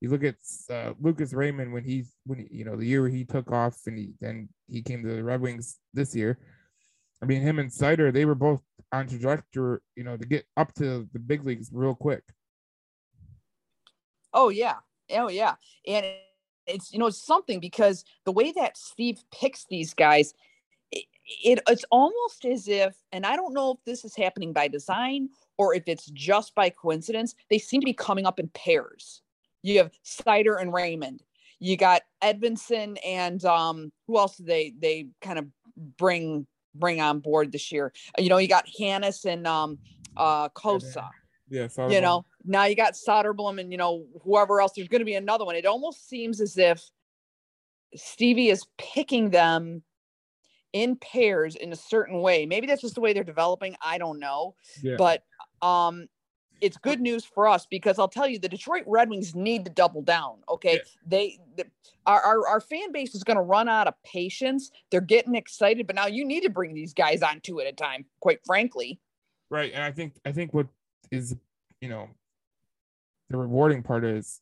You 0.00 0.10
look 0.10 0.22
at 0.22 0.36
uh, 0.70 0.94
Lucas 1.00 1.32
Raymond 1.32 1.72
when 1.72 1.84
he's 1.84 2.12
when 2.24 2.38
he, 2.38 2.48
you 2.50 2.64
know 2.64 2.76
the 2.76 2.86
year 2.86 3.08
he 3.08 3.24
took 3.24 3.50
off 3.50 3.76
and 3.86 3.98
he 3.98 4.12
then 4.20 4.48
he 4.68 4.82
came 4.82 5.02
to 5.02 5.16
the 5.16 5.24
Red 5.24 5.40
Wings 5.40 5.78
this 5.92 6.14
year. 6.14 6.38
I 7.20 7.26
mean, 7.26 7.42
him 7.42 7.58
and 7.58 7.70
Seider, 7.70 8.12
they 8.12 8.24
were 8.24 8.36
both 8.36 8.62
on 8.92 9.06
trajectory, 9.06 9.78
you 9.96 10.04
know, 10.04 10.16
to 10.16 10.26
get 10.26 10.46
up 10.56 10.72
to 10.74 11.08
the 11.12 11.18
big 11.18 11.44
leagues 11.44 11.70
real 11.72 11.94
quick. 11.94 12.22
Oh 14.32 14.48
yeah. 14.48 14.76
Oh 15.10 15.28
yeah. 15.28 15.54
And 15.86 16.06
it's 16.66 16.92
you 16.92 16.98
know 16.98 17.06
it's 17.06 17.24
something 17.24 17.60
because 17.60 18.04
the 18.24 18.32
way 18.32 18.52
that 18.52 18.76
Steve 18.76 19.22
picks 19.32 19.64
these 19.68 19.94
guys, 19.94 20.34
it, 20.92 21.06
it 21.44 21.60
it's 21.68 21.84
almost 21.90 22.44
as 22.44 22.68
if, 22.68 22.94
and 23.12 23.24
I 23.24 23.36
don't 23.36 23.54
know 23.54 23.72
if 23.72 23.78
this 23.84 24.04
is 24.04 24.14
happening 24.14 24.52
by 24.52 24.68
design 24.68 25.30
or 25.56 25.74
if 25.74 25.84
it's 25.86 26.06
just 26.06 26.54
by 26.54 26.70
coincidence, 26.70 27.34
they 27.50 27.58
seem 27.58 27.80
to 27.80 27.86
be 27.86 27.92
coming 27.92 28.26
up 28.26 28.38
in 28.38 28.48
pairs. 28.48 29.22
You 29.62 29.78
have 29.78 29.90
Seider 30.04 30.60
and 30.60 30.72
Raymond. 30.72 31.22
You 31.58 31.76
got 31.76 32.02
Edvinsson 32.22 32.98
and 33.04 33.44
um 33.44 33.92
who 34.06 34.18
else 34.18 34.36
did 34.36 34.46
they 34.46 34.74
they 34.78 35.08
kind 35.20 35.38
of 35.38 35.46
bring 35.96 36.46
bring 36.74 37.00
on 37.00 37.20
board 37.20 37.52
this 37.52 37.72
year? 37.72 37.92
You 38.18 38.28
know, 38.28 38.38
you 38.38 38.48
got 38.48 38.66
Hanas 38.78 39.24
and 39.24 39.46
um 39.46 39.78
uh 40.16 40.48
Cossa 40.50 41.08
Yeah, 41.48 41.68
so 41.68 41.88
you 41.88 42.00
know? 42.00 42.24
Now 42.44 42.64
you 42.64 42.76
got 42.76 42.94
Soderblom 42.94 43.60
and 43.60 43.70
you 43.72 43.78
know 43.78 44.06
whoever 44.22 44.60
else 44.60 44.72
there's 44.74 44.88
going 44.88 45.00
to 45.00 45.04
be 45.06 45.14
another 45.14 45.44
one. 45.44 45.56
It 45.56 45.66
almost 45.66 46.08
seems 46.08 46.40
as 46.40 46.56
if 46.56 46.82
Stevie 47.94 48.50
is 48.50 48.66
picking 48.78 49.30
them 49.30 49.82
in 50.72 50.96
pairs 50.96 51.56
in 51.56 51.72
a 51.72 51.76
certain 51.76 52.20
way. 52.20 52.46
Maybe 52.46 52.66
that's 52.66 52.82
just 52.82 52.94
the 52.94 53.00
way 53.00 53.12
they're 53.12 53.24
developing. 53.24 53.76
I 53.82 53.98
don't 53.98 54.18
know. 54.18 54.54
Yeah. 54.82 54.96
but 54.96 55.22
um 55.62 56.08
it's 56.60 56.76
good 56.88 57.00
news 57.00 57.24
for 57.24 57.46
us 57.48 57.66
because 57.66 57.98
I'll 57.98 58.08
tell 58.08 58.26
you 58.28 58.38
the 58.38 58.48
Detroit 58.48 58.84
Red 58.86 59.10
Wings 59.10 59.34
need 59.34 59.64
to 59.64 59.70
double 59.70 60.02
down 60.02 60.38
okay 60.48 60.74
Yeah. 60.74 60.80
they 61.06 61.38
the, 61.56 61.64
our, 62.06 62.20
our 62.20 62.46
our 62.48 62.60
fan 62.60 62.92
base 62.92 63.14
is 63.14 63.24
going 63.24 63.36
to 63.36 63.42
run 63.42 63.68
out 63.68 63.86
of 63.86 63.94
patience 64.04 64.70
they're 64.90 65.00
getting 65.00 65.34
excited 65.34 65.86
but 65.86 65.96
now 65.96 66.06
you 66.06 66.24
need 66.24 66.42
to 66.42 66.50
bring 66.50 66.74
these 66.74 66.94
guys 66.94 67.22
on 67.22 67.40
two 67.40 67.60
at 67.60 67.66
a 67.66 67.72
time 67.72 68.04
quite 68.20 68.40
frankly 68.44 69.00
Right. 69.50 69.72
And 69.72 69.82
I 69.82 69.90
think 69.92 70.14
I 70.26 70.32
think 70.32 70.52
what 70.52 70.66
is 71.10 71.34
you 71.80 71.88
know 71.88 72.08
the 73.30 73.38
rewarding 73.38 73.82
part 73.82 74.04
is 74.04 74.40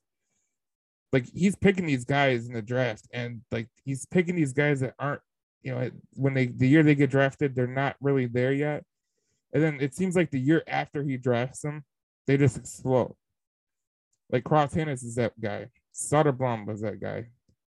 like 1.13 1.27
he's 1.33 1.55
picking 1.55 1.87
these 1.87 2.05
guys 2.05 2.47
in 2.47 2.53
the 2.53 2.63
draft 2.63 3.07
and 3.13 3.41
like 3.53 3.69
he's 3.85 4.05
picking 4.07 4.35
these 4.35 4.53
guys 4.53 4.81
that 4.81 4.95
aren't 4.99 5.21
you 5.63 5.73
know 5.73 5.91
when 6.15 6.35
they 6.35 6.47
the 6.47 6.67
year 6.69 6.83
they 6.83 6.95
get 6.95 7.11
drafted 7.11 7.55
they're 7.55 7.67
not 7.67 7.95
really 8.01 8.27
there 8.27 8.53
yet 8.53 8.83
and 9.53 9.63
then 9.63 9.79
it 9.81 9.95
seems 9.95 10.17
like 10.17 10.31
the 10.31 10.41
year 10.41 10.63
after 10.67 11.03
he 11.05 11.17
drafts 11.17 11.61
them 11.61 11.85
they 12.27 12.37
just 12.37 12.57
explode. 12.57 13.15
Like 14.31 14.45
Cross 14.45 14.75
Hanas 14.75 15.05
is 15.05 15.15
that 15.17 15.41
guy. 15.41 15.69
Soderblom 15.95 16.67
was 16.67 16.81
that 16.83 17.01
guy. 17.01 17.27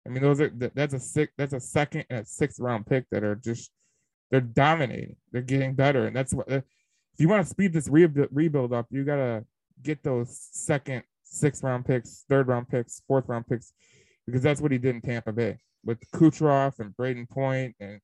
I 0.06 0.10
mean 0.10 0.24
those 0.24 0.40
are 0.40 0.50
that's 0.50 0.94
a 0.94 1.00
six 1.00 1.34
that's 1.38 1.54
a 1.54 1.60
second 1.60 2.06
and 2.10 2.22
a 2.22 2.26
sixth 2.26 2.60
round 2.60 2.88
pick 2.88 3.06
that 3.12 3.24
are 3.24 3.36
just 3.36 3.72
they're 4.32 4.42
dominating. 4.42 5.18
They're 5.32 5.42
getting 5.42 5.74
better. 5.74 6.08
And 6.08 6.16
that's 6.16 6.34
what 6.34 6.48
if 6.50 6.64
you 7.18 7.30
want 7.30 7.44
to 7.44 7.50
speed 7.50 7.74
this 7.74 7.90
rebuild, 7.90 8.74
up, 8.74 8.86
you 8.92 9.04
gotta 9.04 9.44
get 9.82 10.04
those 10.04 10.50
second, 10.52 11.04
sixth 11.24 11.64
round 11.64 11.86
picks, 11.86 12.26
third 12.30 12.48
round 12.48 12.70
picks, 12.70 13.02
fourth 13.08 13.28
round 13.28 13.48
picks, 13.48 13.74
because 14.26 14.42
that's 14.42 14.62
what 14.62 14.72
he 14.72 14.78
did 14.78 14.96
in 14.96 15.02
Tampa 15.02 15.32
Bay 15.32 15.58
with 15.84 16.00
Kucherov 16.12 16.80
and 16.80 16.96
Brayden 16.96 17.28
Point 17.30 17.76
and 17.80 18.00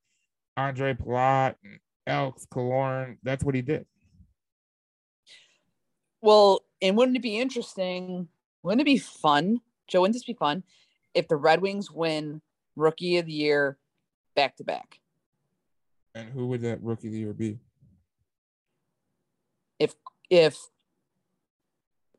Andre 0.58 0.94
Palat 0.94 1.56
and 1.64 1.80
Alex 2.08 2.48
Killorn. 2.52 3.18
That's 3.24 3.44
what 3.44 3.56
he 3.56 3.62
did. 3.62 3.86
Well, 6.24 6.64
and 6.82 6.96
wouldn't 6.96 7.18
it 7.18 7.22
be 7.22 7.38
interesting? 7.38 8.30
Wouldn't 8.64 8.80
it 8.80 8.86
be 8.86 8.98
fun, 8.98 9.60
Joe? 9.90 10.02
Wouldn't 10.02 10.16
this 10.16 10.24
be 10.24 10.34
fun 10.34 10.64
if 11.14 11.28
the 11.28 11.36
Red 11.36 11.62
Wings 11.62 11.92
win 11.92 12.42
Rookie 12.78 13.18
of 13.18 13.26
the 13.26 13.34
Year 13.34 13.78
back 14.34 14.56
to 14.56 14.64
back? 14.64 15.02
And 16.16 16.30
who 16.30 16.48
would 16.48 16.62
that 16.62 16.82
rookie 16.82 17.08
of 17.08 17.14
the 17.14 17.20
year 17.20 17.34
be? 17.34 17.60
If 19.80 19.96
if 20.30 20.58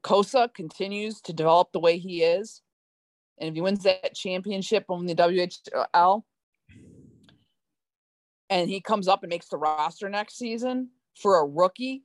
Cossa 0.02 0.52
continues 0.52 1.22
to 1.22 1.32
develop 1.32 1.72
the 1.72 1.80
way 1.80 1.96
he 1.96 2.22
is, 2.22 2.60
and 3.38 3.48
if 3.48 3.54
he 3.54 3.62
wins 3.62 3.84
that 3.84 4.14
championship 4.14 4.84
on 4.90 5.06
the 5.06 5.14
WHL, 5.14 6.24
and 8.50 8.68
he 8.68 8.82
comes 8.82 9.08
up 9.08 9.22
and 9.22 9.30
makes 9.30 9.48
the 9.48 9.56
roster 9.56 10.10
next 10.10 10.36
season 10.36 10.90
for 11.16 11.38
a 11.38 11.46
rookie, 11.46 12.02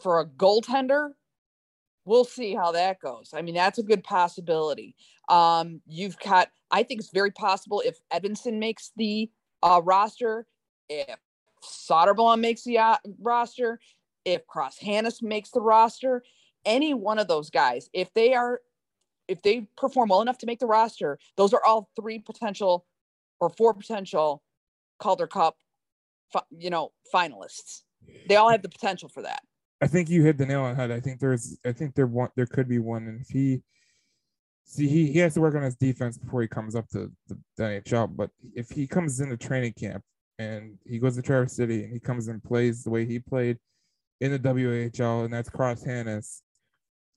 for 0.00 0.20
a 0.20 0.26
goaltender, 0.26 1.10
we'll 2.04 2.24
see 2.24 2.54
how 2.54 2.72
that 2.72 3.00
goes. 3.00 3.30
I 3.34 3.42
mean, 3.42 3.54
that's 3.54 3.78
a 3.78 3.82
good 3.82 4.04
possibility. 4.04 4.94
Um, 5.28 5.80
you've 5.86 6.18
got, 6.18 6.50
I 6.70 6.82
think 6.82 7.00
it's 7.00 7.10
very 7.10 7.30
possible 7.30 7.82
if 7.84 7.98
Edvinsson 8.12 8.58
makes 8.58 8.92
the 8.96 9.30
uh, 9.62 9.80
roster, 9.82 10.46
if 10.88 11.18
Soderblom 11.64 12.40
makes 12.40 12.64
the 12.64 12.78
uh, 12.78 12.96
roster, 13.20 13.80
if 14.24 14.46
Cross 14.46 14.78
Hanas 14.78 15.22
makes 15.22 15.50
the 15.50 15.60
roster, 15.60 16.22
any 16.64 16.94
one 16.94 17.18
of 17.18 17.28
those 17.28 17.50
guys, 17.50 17.88
if 17.92 18.12
they 18.14 18.34
are, 18.34 18.60
if 19.28 19.42
they 19.42 19.66
perform 19.76 20.10
well 20.10 20.22
enough 20.22 20.38
to 20.38 20.46
make 20.46 20.60
the 20.60 20.66
roster, 20.66 21.18
those 21.36 21.54
are 21.54 21.64
all 21.64 21.90
three 21.96 22.18
potential 22.18 22.86
or 23.40 23.50
four 23.50 23.74
potential 23.74 24.42
Calder 24.98 25.26
Cup, 25.26 25.56
you 26.50 26.70
know, 26.70 26.92
finalists. 27.12 27.82
They 28.28 28.36
all 28.36 28.50
have 28.50 28.62
the 28.62 28.68
potential 28.68 29.08
for 29.08 29.22
that. 29.22 29.42
I 29.80 29.86
think 29.86 30.08
you 30.08 30.22
hit 30.22 30.38
the 30.38 30.46
nail 30.46 30.62
on 30.62 30.70
the 30.70 30.76
head. 30.76 30.90
I 30.90 31.00
think 31.00 31.20
there's 31.20 31.58
I 31.64 31.72
think 31.72 31.94
there 31.94 32.06
one 32.06 32.30
there 32.36 32.46
could 32.46 32.68
be 32.68 32.78
one. 32.78 33.06
And 33.06 33.20
if 33.20 33.28
he 33.28 33.62
see 34.64 34.88
he, 34.88 35.12
he 35.12 35.18
has 35.18 35.34
to 35.34 35.40
work 35.40 35.54
on 35.54 35.62
his 35.62 35.76
defense 35.76 36.16
before 36.16 36.42
he 36.42 36.48
comes 36.48 36.74
up 36.74 36.88
to 36.88 37.10
the, 37.28 37.38
the 37.56 37.62
NHL. 37.62 38.14
But 38.14 38.30
if 38.54 38.70
he 38.70 38.86
comes 38.86 39.20
into 39.20 39.36
training 39.36 39.74
camp 39.78 40.02
and 40.38 40.78
he 40.86 40.98
goes 40.98 41.16
to 41.16 41.22
Traverse 41.22 41.54
City 41.54 41.84
and 41.84 41.92
he 41.92 42.00
comes 42.00 42.28
and 42.28 42.42
plays 42.42 42.82
the 42.82 42.90
way 42.90 43.04
he 43.04 43.18
played 43.18 43.58
in 44.20 44.32
the 44.32 44.38
WHL, 44.38 45.24
and 45.24 45.34
that's 45.34 45.50
Cross 45.50 45.84
Hanas, 45.84 46.40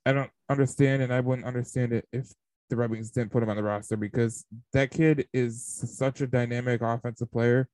I 0.06 0.14
don't 0.14 0.32
understand 0.50 1.02
and 1.02 1.14
I 1.14 1.20
wouldn't 1.20 1.48
understand 1.48 1.94
it 1.94 2.06
if 2.12 2.28
the 2.70 2.76
Red 2.76 2.92
Wings 2.92 3.12
didn't 3.12 3.32
put 3.32 3.44
him 3.44 3.50
on 3.50 3.56
the 3.56 3.64
roster 3.64 3.96
because 3.96 4.46
that 4.74 4.92
kid 4.92 5.28
is 5.34 5.66
such 5.98 6.22
a 6.22 6.28
dynamic 6.28 6.82
offensive 6.82 7.32
player. 7.32 7.70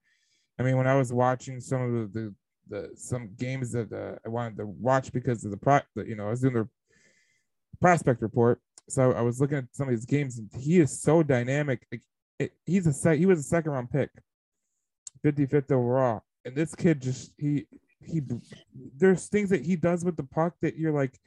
I 0.59 0.63
mean, 0.63 0.77
when 0.77 0.87
I 0.87 0.95
was 0.95 1.11
watching 1.11 1.59
some 1.59 1.81
of 1.81 1.91
the, 1.91 2.19
the 2.19 2.35
the 2.73 2.89
some 2.95 3.29
games 3.37 3.71
that 3.71 3.91
uh, 3.93 4.17
I 4.25 4.29
wanted 4.29 4.57
to 4.57 4.65
watch 4.65 5.11
because 5.11 5.45
of 5.45 5.51
the 5.51 5.57
pro, 5.57 5.79
the, 5.95 6.07
you 6.07 6.15
know, 6.15 6.27
I 6.27 6.31
was 6.31 6.41
doing 6.41 6.55
the 6.55 6.67
prospect 7.79 8.21
report, 8.21 8.59
so 8.89 9.13
I 9.13 9.21
was 9.21 9.39
looking 9.39 9.59
at 9.59 9.65
some 9.71 9.87
of 9.87 9.91
his 9.91 10.05
games, 10.05 10.39
and 10.39 10.49
he 10.59 10.79
is 10.79 11.01
so 11.01 11.23
dynamic. 11.23 11.85
Like, 11.91 12.01
it, 12.39 12.53
he's 12.65 12.87
a 12.87 12.93
sec, 12.93 13.17
he 13.17 13.25
was 13.25 13.39
a 13.39 13.43
second 13.43 13.71
round 13.71 13.91
pick, 13.91 14.09
55th 15.23 15.71
overall, 15.71 16.23
and 16.45 16.55
this 16.55 16.73
kid 16.73 17.01
just 17.01 17.31
he 17.37 17.67
he 18.01 18.21
there's 18.97 19.27
things 19.27 19.49
that 19.49 19.65
he 19.65 19.75
does 19.75 20.03
with 20.03 20.17
the 20.17 20.23
puck 20.23 20.55
that 20.61 20.77
you're 20.77 20.91
like, 20.91 21.17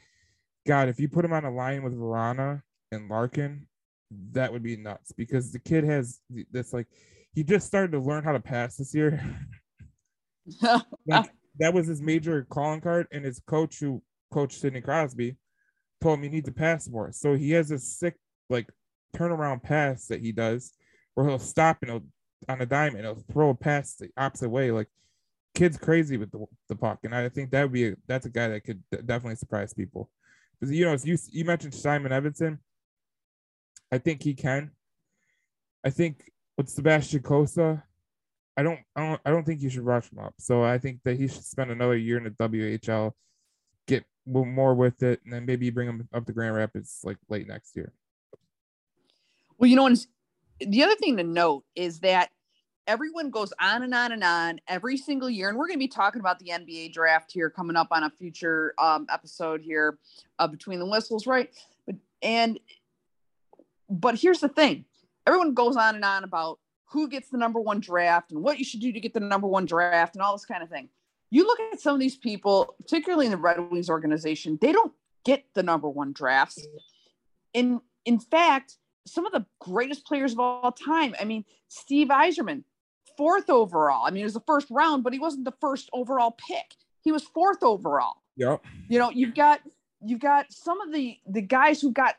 God, 0.66 0.88
if 0.88 0.98
you 0.98 1.08
put 1.08 1.24
him 1.24 1.32
on 1.32 1.44
a 1.44 1.50
line 1.50 1.82
with 1.82 1.94
Vrana 1.94 2.62
and 2.90 3.08
Larkin, 3.08 3.66
that 4.32 4.52
would 4.52 4.62
be 4.62 4.76
nuts 4.76 5.12
because 5.12 5.52
the 5.52 5.58
kid 5.58 5.84
has 5.84 6.20
this 6.50 6.72
like 6.72 6.88
he 7.34 7.44
just 7.44 7.66
started 7.66 7.92
to 7.92 8.00
learn 8.00 8.24
how 8.24 8.32
to 8.32 8.40
pass 8.40 8.76
this 8.76 8.94
year. 8.94 9.22
like 11.06 11.30
that 11.58 11.74
was 11.74 11.86
his 11.86 12.00
major 12.00 12.46
calling 12.48 12.80
card, 12.80 13.06
and 13.12 13.24
his 13.24 13.40
coach, 13.40 13.78
who 13.80 14.02
coached 14.32 14.60
Sidney 14.60 14.80
Crosby, 14.80 15.36
told 16.00 16.18
him 16.18 16.24
he 16.24 16.30
needs 16.30 16.46
to 16.46 16.52
pass 16.52 16.88
more. 16.88 17.12
So 17.12 17.34
he 17.34 17.52
has 17.52 17.70
a 17.70 17.78
sick 17.78 18.16
like 18.50 18.68
turnaround 19.16 19.62
pass 19.62 20.06
that 20.06 20.20
he 20.20 20.32
does, 20.32 20.72
where 21.14 21.26
he'll 21.26 21.38
stop 21.38 21.78
and 21.82 21.90
he'll 21.90 22.04
on 22.48 22.60
a 22.60 22.66
dime 22.66 22.96
he'll 22.96 23.24
throw 23.32 23.50
a 23.50 23.54
pass 23.54 23.94
the 23.94 24.10
opposite 24.16 24.50
way. 24.50 24.70
Like 24.70 24.88
kid's 25.54 25.78
crazy 25.78 26.16
with 26.16 26.30
the, 26.30 26.44
the 26.68 26.76
puck, 26.76 27.00
and 27.04 27.14
I 27.14 27.28
think 27.28 27.50
that 27.50 27.62
would 27.62 27.72
be 27.72 27.88
a, 27.88 27.96
that's 28.06 28.26
a 28.26 28.30
guy 28.30 28.48
that 28.48 28.64
could 28.64 28.82
definitely 28.90 29.36
surprise 29.36 29.72
people. 29.72 30.10
Because 30.60 30.74
you 30.74 30.84
know, 30.84 30.96
you 31.02 31.16
you 31.30 31.44
mentioned 31.44 31.74
Simon 31.74 32.12
Edvinsson, 32.12 32.58
I 33.90 33.98
think 33.98 34.22
he 34.22 34.34
can. 34.34 34.70
I 35.84 35.90
think 35.90 36.30
with 36.56 36.68
Sebastian 36.68 37.22
Cossa, 37.22 37.82
I 38.56 38.62
don't, 38.62 38.80
I 38.94 39.06
don't, 39.06 39.20
I 39.26 39.30
don't 39.30 39.44
think 39.44 39.60
you 39.60 39.68
should 39.68 39.84
rush 39.84 40.10
him 40.10 40.18
up. 40.18 40.34
So 40.38 40.62
I 40.62 40.78
think 40.78 41.00
that 41.04 41.18
he 41.18 41.28
should 41.28 41.44
spend 41.44 41.70
another 41.70 41.96
year 41.96 42.16
in 42.16 42.24
the 42.24 42.30
WHL, 42.30 43.12
get 43.86 44.04
more 44.26 44.74
with 44.74 45.02
it, 45.02 45.20
and 45.24 45.32
then 45.32 45.44
maybe 45.44 45.70
bring 45.70 45.88
him 45.88 46.08
up 46.14 46.24
to 46.26 46.32
Grand 46.32 46.54
Rapids 46.54 47.00
like 47.04 47.18
late 47.28 47.46
next 47.46 47.76
year. 47.76 47.92
Well, 49.58 49.68
you 49.68 49.76
know, 49.76 49.94
the 50.60 50.82
other 50.82 50.94
thing 50.96 51.16
to 51.18 51.22
note 51.22 51.64
is 51.74 52.00
that 52.00 52.30
everyone 52.86 53.30
goes 53.30 53.52
on 53.60 53.82
and 53.82 53.94
on 53.94 54.12
and 54.12 54.22
on 54.24 54.60
every 54.68 54.96
single 54.96 55.28
year, 55.28 55.48
and 55.48 55.58
we're 55.58 55.66
going 55.66 55.78
to 55.78 55.84
be 55.84 55.88
talking 55.88 56.20
about 56.20 56.38
the 56.38 56.50
NBA 56.50 56.92
draft 56.92 57.32
here 57.32 57.50
coming 57.50 57.76
up 57.76 57.88
on 57.90 58.04
a 58.04 58.10
future 58.10 58.74
um, 58.78 59.06
episode 59.10 59.60
here 59.60 59.98
uh, 60.38 60.46
between 60.46 60.78
the 60.78 60.86
whistles, 60.86 61.26
right? 61.26 61.50
But 61.86 61.96
and 62.22 62.58
but 63.88 64.16
here's 64.16 64.40
the 64.40 64.48
thing: 64.48 64.84
everyone 65.26 65.54
goes 65.54 65.76
on 65.76 65.94
and 65.94 66.04
on 66.04 66.24
about 66.24 66.58
who 66.86 67.08
gets 67.08 67.28
the 67.30 67.38
number 67.38 67.60
one 67.60 67.80
draft 67.80 68.30
and 68.30 68.42
what 68.42 68.58
you 68.58 68.64
should 68.64 68.80
do 68.80 68.92
to 68.92 69.00
get 69.00 69.14
the 69.14 69.20
number 69.20 69.46
one 69.46 69.66
draft 69.66 70.14
and 70.14 70.22
all 70.22 70.32
this 70.32 70.44
kind 70.44 70.62
of 70.62 70.68
thing. 70.68 70.88
You 71.30 71.44
look 71.44 71.58
at 71.72 71.80
some 71.80 71.94
of 71.94 72.00
these 72.00 72.16
people, 72.16 72.74
particularly 72.80 73.26
in 73.26 73.32
the 73.32 73.38
Red 73.38 73.70
Wings 73.70 73.90
organization, 73.90 74.58
they 74.60 74.72
don't 74.72 74.92
get 75.24 75.44
the 75.54 75.62
number 75.62 75.88
one 75.88 76.12
drafts. 76.12 76.64
In 77.52 77.80
in 78.04 78.20
fact, 78.20 78.76
some 79.06 79.26
of 79.26 79.32
the 79.32 79.44
greatest 79.60 80.06
players 80.06 80.32
of 80.32 80.40
all 80.40 80.72
time. 80.72 81.14
I 81.20 81.24
mean, 81.24 81.44
Steve 81.68 82.08
Yzerman, 82.08 82.62
fourth 83.16 83.50
overall. 83.50 84.06
I 84.06 84.10
mean, 84.10 84.20
it 84.20 84.24
was 84.24 84.34
the 84.34 84.40
first 84.46 84.68
round, 84.70 85.02
but 85.02 85.12
he 85.12 85.18
wasn't 85.18 85.44
the 85.44 85.54
first 85.60 85.90
overall 85.92 86.30
pick. 86.32 86.74
He 87.02 87.12
was 87.12 87.24
fourth 87.24 87.62
overall. 87.62 88.22
Yep. 88.36 88.64
You 88.88 88.98
know, 88.98 89.10
you've 89.10 89.34
got 89.34 89.60
you've 90.04 90.20
got 90.20 90.52
some 90.52 90.80
of 90.80 90.92
the 90.92 91.18
the 91.26 91.42
guys 91.42 91.80
who 91.80 91.92
got 91.92 92.16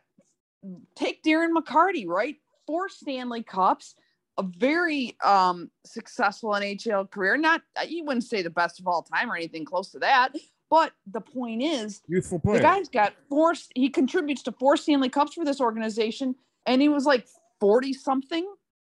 take 0.95 1.23
Darren 1.23 1.55
McCarty, 1.55 2.07
right? 2.07 2.35
Four 2.65 2.89
Stanley 2.89 3.43
Cups, 3.43 3.95
a 4.37 4.43
very 4.43 5.15
um, 5.23 5.69
successful 5.85 6.51
NHL 6.51 7.09
career. 7.09 7.37
Not 7.37 7.61
you 7.87 8.03
wouldn't 8.03 8.23
say 8.23 8.41
the 8.41 8.49
best 8.49 8.79
of 8.79 8.87
all 8.87 9.03
time 9.03 9.31
or 9.31 9.35
anything 9.35 9.65
close 9.65 9.91
to 9.91 9.99
that, 9.99 10.33
but 10.69 10.93
the 11.05 11.21
point 11.21 11.61
is, 11.63 12.01
youthful 12.07 12.39
player. 12.39 12.57
The 12.57 12.63
guy's 12.63 12.89
got 12.89 13.13
four. 13.29 13.53
He 13.75 13.89
contributes 13.89 14.43
to 14.43 14.51
four 14.51 14.77
Stanley 14.77 15.09
Cups 15.09 15.33
for 15.33 15.45
this 15.45 15.61
organization, 15.61 16.35
and 16.65 16.81
he 16.81 16.89
was 16.89 17.05
like 17.05 17.27
forty 17.59 17.93
something. 17.93 18.47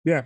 Yeah. 0.03 0.23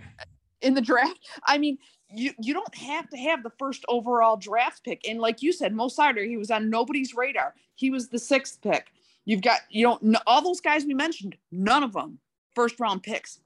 In 0.60 0.74
the 0.74 0.80
draft, 0.80 1.20
I 1.44 1.58
mean, 1.58 1.78
you 2.10 2.32
you 2.40 2.54
don't 2.54 2.74
have 2.74 3.08
to 3.10 3.16
have 3.16 3.42
the 3.42 3.52
first 3.58 3.84
overall 3.88 4.36
draft 4.36 4.84
pick. 4.84 5.06
And 5.08 5.20
like 5.20 5.42
you 5.42 5.52
said, 5.52 5.74
Mo 5.74 5.88
Seider, 5.88 6.26
he 6.26 6.36
was 6.36 6.50
on 6.50 6.70
nobody's 6.70 7.14
radar. 7.14 7.54
He 7.74 7.90
was 7.90 8.08
the 8.08 8.18
sixth 8.18 8.60
pick. 8.62 8.88
You've 9.24 9.42
got, 9.42 9.60
you 9.68 9.86
know, 9.86 10.18
all 10.26 10.42
those 10.42 10.60
guys 10.60 10.86
we 10.86 10.94
mentioned, 10.94 11.36
none 11.52 11.82
of 11.82 11.92
them 11.92 12.18
first 12.54 12.80
round 12.80 13.02
picks. 13.02 13.40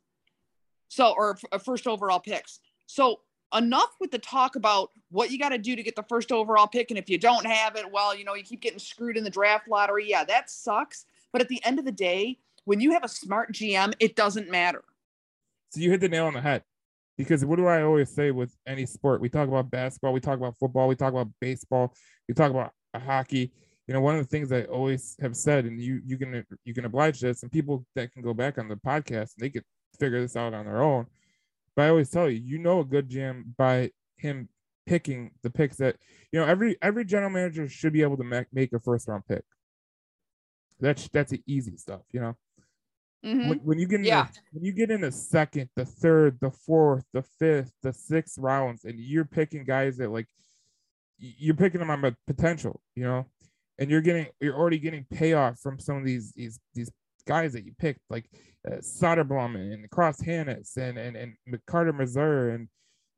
So, 0.93 1.15
or 1.17 1.39
uh, 1.51 1.57
first 1.57 1.87
overall 1.87 2.21
picks. 2.21 2.61
So, 2.87 3.21
enough 3.57 3.97
with 3.99 4.11
the 4.11 4.19
talk 4.19 4.57
about 4.57 4.91
what 5.11 5.31
you 5.31 5.39
got 5.39 5.49
to 5.49 5.57
do 5.57 5.75
to 5.75 5.83
get 5.83 5.97
the 5.97 6.03
first 6.03 6.31
overall 6.31 6.67
pick. 6.67 6.91
And 6.91 6.99
if 6.99 7.09
you 7.09 7.17
don't 7.17 7.47
have 7.47 7.77
it, 7.77 7.91
well, 7.91 8.15
you 8.15 8.25
know, 8.27 8.35
you 8.35 8.43
keep 8.43 8.61
getting 8.61 8.79
screwed 8.79 9.17
in 9.17 9.25
the 9.25 9.31
draft 9.31 9.69
lottery. 9.69 10.07
Yeah, 10.07 10.23
that 10.25 10.51
sucks. 10.51 11.07
But 11.33 11.41
at 11.41 11.49
the 11.49 11.65
end 11.65 11.79
of 11.79 11.87
the 11.87 11.93
day, 11.93 12.41
when 12.67 12.79
you 12.79 12.93
have 12.93 13.05
a 13.05 13.09
smart 13.09 13.55
GM, 13.55 13.95
it 14.01 14.17
doesn't 14.17 14.51
matter. 14.51 14.85
So, 15.71 15.81
you 15.81 15.91
hit 15.91 16.03
the 16.03 16.11
nail 16.11 16.27
on 16.27 16.35
the 16.35 16.43
head 16.43 16.63
because 17.17 17.43
what 17.43 17.57
do 17.57 17.67
I 17.67 17.81
always 17.81 18.11
say 18.11 18.31
with 18.31 18.55
any 18.67 18.85
sport? 18.85 19.23
We 19.23 19.31
talk 19.31 19.49
about 19.49 19.71
basketball, 19.71 20.13
we 20.13 20.21
talk 20.21 20.37
about 20.37 20.59
football, 20.59 20.89
we 20.89 20.95
talk 20.95 21.15
about 21.15 21.29
baseball, 21.41 21.95
we 22.29 22.35
talk 22.35 22.51
about 22.51 22.73
hockey 22.95 23.51
you 23.89 23.95
know 23.95 24.01
one 24.03 24.15
of 24.15 24.21
the 24.21 24.29
things 24.29 24.53
i 24.53 24.63
always 24.65 25.17
have 25.21 25.35
said 25.35 25.65
and 25.65 25.81
you 25.81 26.01
you 26.05 26.19
can 26.19 26.45
you 26.65 26.75
can 26.75 26.85
oblige 26.85 27.21
this 27.21 27.43
and 27.43 27.51
people 27.51 27.87
that 27.97 28.13
can 28.13 28.23
go 28.23 28.35
back 28.35 28.59
on 28.59 28.69
the 28.69 28.77
podcast 28.77 29.33
and 29.35 29.41
they 29.41 29.49
could 29.51 29.65
figure 29.99 30.21
this 30.21 30.37
out 30.37 30.55
on 30.55 30.65
their 30.65 30.83
own 30.83 31.07
but 31.77 31.83
i 31.83 31.89
always 31.89 32.11
tell 32.11 32.29
you 32.29 32.41
you 32.45 32.59
know 32.59 32.81
a 32.81 32.85
good 32.85 33.09
GM 33.09 33.57
by 33.57 33.91
him 34.17 34.49
picking 34.87 35.31
the 35.43 35.51
picks 35.51 35.77
that 35.77 35.97
you 36.33 36.41
know 36.41 36.47
every 36.47 36.77
every 36.83 37.05
general 37.05 37.31
manager 37.31 37.69
should 37.69 37.93
be 37.93 38.03
able 38.03 38.17
to 38.17 38.25
make, 38.25 38.47
make 38.53 38.73
a 38.73 38.81
first 38.81 39.09
round 39.09 39.27
pick 39.27 39.45
that's 40.81 41.09
that's 41.13 41.31
the 41.31 41.43
easy 41.47 41.77
stuff 41.77 42.01
you 42.13 42.21
know 42.21 42.37
mm-hmm. 43.25 43.49
when, 43.49 43.59
when, 43.59 43.79
you 43.79 43.87
get 43.87 44.01
in 44.01 44.05
yeah. 44.05 44.25
the, 44.25 44.39
when 44.53 44.65
you 44.65 44.73
get 44.73 44.91
in 44.91 45.01
the 45.03 45.13
second 45.13 45.69
the 45.77 45.85
third 45.85 46.39
the 46.41 46.51
fourth 46.51 47.05
the 47.13 47.23
fifth 47.23 47.73
the 47.83 47.93
sixth 47.93 48.39
rounds 48.39 48.85
and 48.85 48.99
you're 48.99 49.25
picking 49.25 49.65
guys 49.65 49.97
that 49.97 50.11
like 50.11 50.27
you're 51.19 51.55
picking 51.55 51.79
them 51.79 51.91
on 51.91 52.17
potential 52.27 52.81
you 52.97 53.05
know 53.05 53.25
and 53.79 53.91
you're 53.91 54.01
getting 54.01 54.27
you're 54.41 54.57
already 54.57 54.79
getting 54.79 55.07
payoff 55.11 55.59
from 55.61 55.79
some 55.79 55.97
of 55.97 56.05
these 56.05 56.33
these 56.33 56.59
these 56.75 56.91
guys 57.27 57.53
that 57.53 57.65
you 57.65 57.73
picked, 57.79 58.01
like 58.11 58.27
uh, 58.67 58.77
Soderblom 58.77 59.57
and 59.57 59.89
Cross 59.91 60.23
Hanas 60.23 60.77
and 60.77 60.99
and 60.99 61.17
and 61.17 61.37
Carter 61.67 61.93
Mazur 61.93 62.51
and 62.51 62.69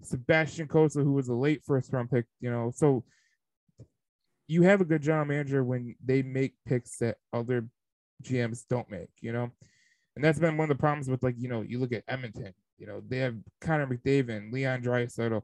Sebastian 0.03 0.69
Cossa, 0.69 1.03
who 1.03 1.13
was 1.13 1.29
a 1.29 1.35
late 1.35 1.63
first 1.65 1.93
round 1.93 2.11
pick. 2.11 2.27
You 2.41 2.51
know, 2.51 2.71
so 2.75 3.05
you 4.47 4.63
have 4.63 4.81
a 4.81 4.85
good 4.85 5.03
general 5.03 5.25
manager 5.25 5.65
when 5.65 5.95
they 6.05 6.23
make 6.23 6.55
picks 6.67 6.99
that 6.99 7.17
other 7.33 7.67
GMs 8.23 8.65
don't 8.69 8.91
make. 8.91 9.11
You 9.21 9.33
know, 9.33 9.51
and 10.17 10.25
that's 10.25 10.39
been 10.39 10.57
one 10.57 10.71
of 10.71 10.77
the 10.77 10.81
problems 10.81 11.09
with 11.09 11.23
like 11.23 11.37
you 11.39 11.49
know 11.49 11.63
you 11.63 11.79
look 11.79 11.93
at 11.93 12.05
Edmonton. 12.09 12.55
You 12.79 12.87
know, 12.87 13.03
they 13.07 13.19
have 13.19 13.37
Connor 13.61 13.87
McDavid, 13.87 14.53
Leon 14.53 14.83
Draisaitl, 14.83 15.43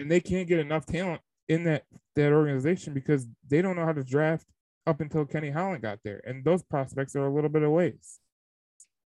and 0.00 0.10
they 0.10 0.20
can't 0.20 0.48
get 0.48 0.58
enough 0.58 0.86
talent 0.86 1.20
in 1.48 1.64
that 1.64 1.84
that 2.16 2.32
organization 2.32 2.94
because 2.94 3.26
they 3.48 3.60
don't 3.60 3.76
know 3.76 3.84
how 3.84 3.92
to 3.92 4.04
draft 4.04 4.46
up 4.86 5.00
until 5.00 5.24
Kenny 5.24 5.50
Holland 5.50 5.82
got 5.82 6.00
there, 6.04 6.20
and 6.26 6.44
those 6.44 6.62
prospects 6.62 7.16
are 7.16 7.26
a 7.26 7.32
little 7.32 7.50
bit 7.50 7.62
of 7.62 7.70
ways. 7.70 8.20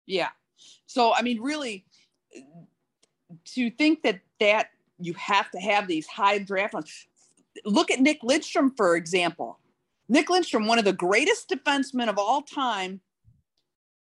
Yeah. 0.05 0.29
So 0.85 1.13
I 1.13 1.21
mean, 1.21 1.41
really, 1.41 1.85
to 3.55 3.69
think 3.71 4.03
that 4.03 4.21
that 4.39 4.69
you 4.99 5.13
have 5.13 5.49
to 5.51 5.59
have 5.59 5.87
these 5.87 6.07
high 6.07 6.39
draft 6.39 6.73
ones. 6.73 7.07
Look 7.65 7.91
at 7.91 7.99
Nick 7.99 8.21
Lidstrom, 8.21 8.75
for 8.75 8.95
example. 8.95 9.59
Nick 10.09 10.27
Lidstrom, 10.27 10.67
one 10.67 10.79
of 10.79 10.85
the 10.85 10.93
greatest 10.93 11.49
defensemen 11.49 12.09
of 12.09 12.17
all 12.17 12.41
time, 12.41 13.01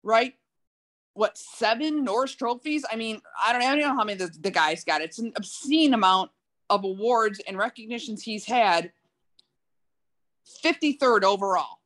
right? 0.02 0.34
What 1.14 1.36
seven 1.36 2.04
Norris 2.04 2.34
trophies? 2.34 2.84
I 2.90 2.96
mean, 2.96 3.20
I 3.44 3.52
don't, 3.52 3.62
I 3.62 3.74
don't 3.74 3.80
know 3.80 3.94
how 3.94 4.04
many 4.04 4.18
the, 4.18 4.30
the 4.40 4.50
guys 4.50 4.84
got. 4.84 5.02
It's 5.02 5.18
an 5.18 5.32
obscene 5.36 5.92
amount 5.94 6.30
of 6.70 6.84
awards 6.84 7.40
and 7.46 7.58
recognitions 7.58 8.22
he's 8.22 8.44
had 8.44 8.92
53rd 10.64 11.22
overall. 11.22 11.78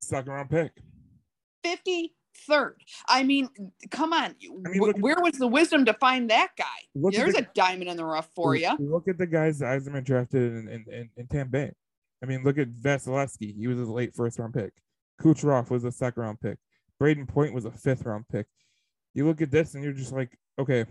Second 0.00 0.32
round 0.32 0.50
pick. 0.50 0.72
53rd. 1.64 2.72
I 3.08 3.22
mean, 3.22 3.48
come 3.90 4.12
on. 4.12 4.34
I 4.66 4.68
mean, 4.68 4.92
where 5.00 5.16
was 5.20 5.34
the 5.34 5.46
wisdom 5.46 5.84
to 5.86 5.94
find 5.94 6.30
that 6.30 6.50
guy? 6.56 6.64
There's 6.94 7.34
the, 7.34 7.40
a 7.40 7.48
diamond 7.54 7.90
in 7.90 7.96
the 7.96 8.04
rough 8.04 8.28
for 8.34 8.54
you. 8.54 8.70
Look 8.78 9.08
at 9.08 9.18
the 9.18 9.26
guys 9.26 9.58
that 9.58 9.80
Yzerman 9.80 10.04
drafted 10.04 10.52
in, 10.52 10.68
in, 10.68 10.84
in, 10.92 11.10
in 11.16 11.26
Tampa 11.26 11.50
Bay. 11.50 11.72
I 12.22 12.26
mean, 12.26 12.42
look 12.42 12.58
at 12.58 12.68
Vasilevskiy. 12.70 13.56
He 13.56 13.66
was 13.66 13.78
a 13.78 13.84
late 13.92 14.14
first 14.14 14.38
round 14.38 14.54
pick. 14.54 14.72
Kucherov 15.20 15.70
was 15.70 15.84
a 15.84 15.92
second 15.92 16.22
round 16.22 16.40
pick. 16.40 16.58
Brayden 17.00 17.28
Point 17.28 17.54
was 17.54 17.64
a 17.64 17.70
fifth 17.70 18.04
round 18.04 18.26
pick. 18.28 18.46
You 19.14 19.26
look 19.26 19.40
at 19.40 19.50
this 19.50 19.74
and 19.74 19.84
you're 19.84 19.92
just 19.92 20.12
like, 20.12 20.36
okay, 20.58 20.84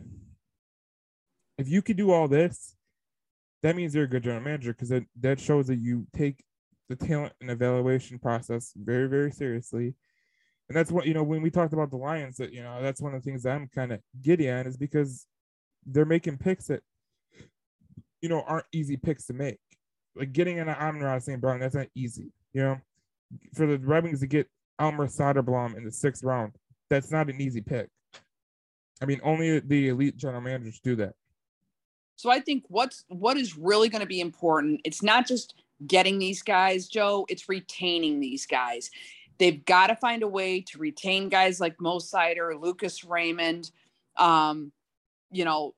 if 1.57 1.67
you 1.67 1.81
could 1.81 1.97
do 1.97 2.11
all 2.11 2.27
this 2.27 2.77
that 3.63 3.75
means 3.75 3.95
you're 3.95 4.05
a 4.05 4.09
good 4.09 4.23
general 4.23 4.43
manager 4.43 4.73
because 4.73 4.89
that, 4.89 5.03
that 5.19 5.39
shows 5.39 5.67
that 5.67 5.77
you 5.77 6.05
take 6.15 6.43
the 6.89 6.95
talent 6.95 7.33
and 7.41 7.51
evaluation 7.51 8.19
process 8.19 8.73
very, 8.75 9.07
very 9.07 9.31
seriously. 9.31 9.95
And 10.69 10.75
that's 10.75 10.91
what, 10.91 11.05
you 11.05 11.13
know, 11.13 11.23
when 11.23 11.41
we 11.41 11.49
talked 11.49 11.73
about 11.73 11.91
the 11.91 11.97
Lions, 11.97 12.37
that, 12.37 12.53
you 12.53 12.61
know, 12.61 12.81
that's 12.81 13.01
one 13.01 13.13
of 13.13 13.23
the 13.23 13.29
things 13.29 13.45
I'm 13.45 13.69
kind 13.73 13.93
of 13.93 14.01
giddy 14.21 14.49
on 14.49 14.67
is 14.67 14.77
because 14.77 15.25
they're 15.85 16.05
making 16.05 16.37
picks 16.37 16.67
that, 16.67 16.81
you 18.21 18.29
know, 18.29 18.41
aren't 18.41 18.65
easy 18.73 18.97
picks 18.97 19.25
to 19.27 19.33
make. 19.33 19.59
Like 20.15 20.33
getting 20.33 20.59
an 20.59 20.69
Amon 20.69 21.21
St. 21.21 21.39
Brown, 21.39 21.59
that's 21.59 21.75
not 21.75 21.87
easy, 21.95 22.31
you 22.53 22.61
know. 22.61 22.77
For 23.53 23.67
the 23.67 23.77
Red 23.77 24.03
Wings 24.03 24.21
to 24.21 24.27
get 24.27 24.47
Elmer 24.79 25.07
Soderblom 25.07 25.75
in 25.77 25.83
the 25.83 25.91
sixth 25.91 26.23
round, 26.23 26.53
that's 26.89 27.11
not 27.11 27.29
an 27.29 27.39
easy 27.41 27.61
pick. 27.61 27.89
I 29.01 29.05
mean, 29.05 29.19
only 29.23 29.59
the 29.59 29.89
elite 29.89 30.17
general 30.17 30.41
managers 30.41 30.79
do 30.79 30.95
that. 30.95 31.13
So 32.15 32.31
I 32.31 32.39
think 32.39 32.63
what's 32.67 33.03
what 33.09 33.37
is 33.37 33.57
really 33.57 33.89
going 33.89 34.01
to 34.01 34.07
be 34.07 34.21
important, 34.21 34.81
it's 34.83 35.03
not 35.03 35.27
just 35.27 35.53
getting 35.85 36.19
these 36.19 36.41
guys, 36.41 36.87
Joe, 36.87 37.25
it's 37.29 37.49
retaining 37.49 38.19
these 38.19 38.45
guys. 38.45 38.89
They've 39.37 39.63
got 39.65 39.87
to 39.87 39.95
find 39.95 40.23
a 40.23 40.27
way 40.27 40.61
to 40.61 40.79
retain 40.79 41.29
guys 41.29 41.59
like 41.59 41.79
Mo 41.79 41.97
Seider, 41.97 42.59
Lucas 42.59 43.03
Raymond, 43.03 43.69
um, 44.17 44.71
you 45.31 45.45
know, 45.45 45.75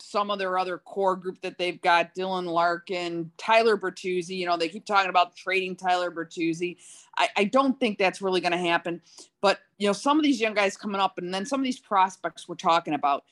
some 0.00 0.30
of 0.30 0.38
their 0.38 0.58
other 0.58 0.78
core 0.78 1.16
group 1.16 1.40
that 1.42 1.58
they've 1.58 1.80
got 1.80 2.14
Dylan 2.14 2.46
Larkin, 2.46 3.30
Tyler 3.36 3.76
Bertuzzi. 3.76 4.36
You 4.36 4.46
know, 4.46 4.56
they 4.56 4.68
keep 4.68 4.86
talking 4.86 5.10
about 5.10 5.36
trading 5.36 5.76
Tyler 5.76 6.10
Bertuzzi. 6.10 6.78
I, 7.16 7.28
I 7.36 7.44
don't 7.44 7.78
think 7.78 7.98
that's 7.98 8.22
really 8.22 8.40
going 8.40 8.52
to 8.52 8.58
happen. 8.58 9.02
But, 9.40 9.60
you 9.78 9.86
know, 9.86 9.92
some 9.92 10.18
of 10.18 10.22
these 10.22 10.40
young 10.40 10.54
guys 10.54 10.76
coming 10.76 11.00
up 11.00 11.18
and 11.18 11.32
then 11.32 11.44
some 11.44 11.60
of 11.60 11.64
these 11.64 11.78
prospects 11.78 12.48
we're 12.48 12.54
talking 12.54 12.94
about, 12.94 13.24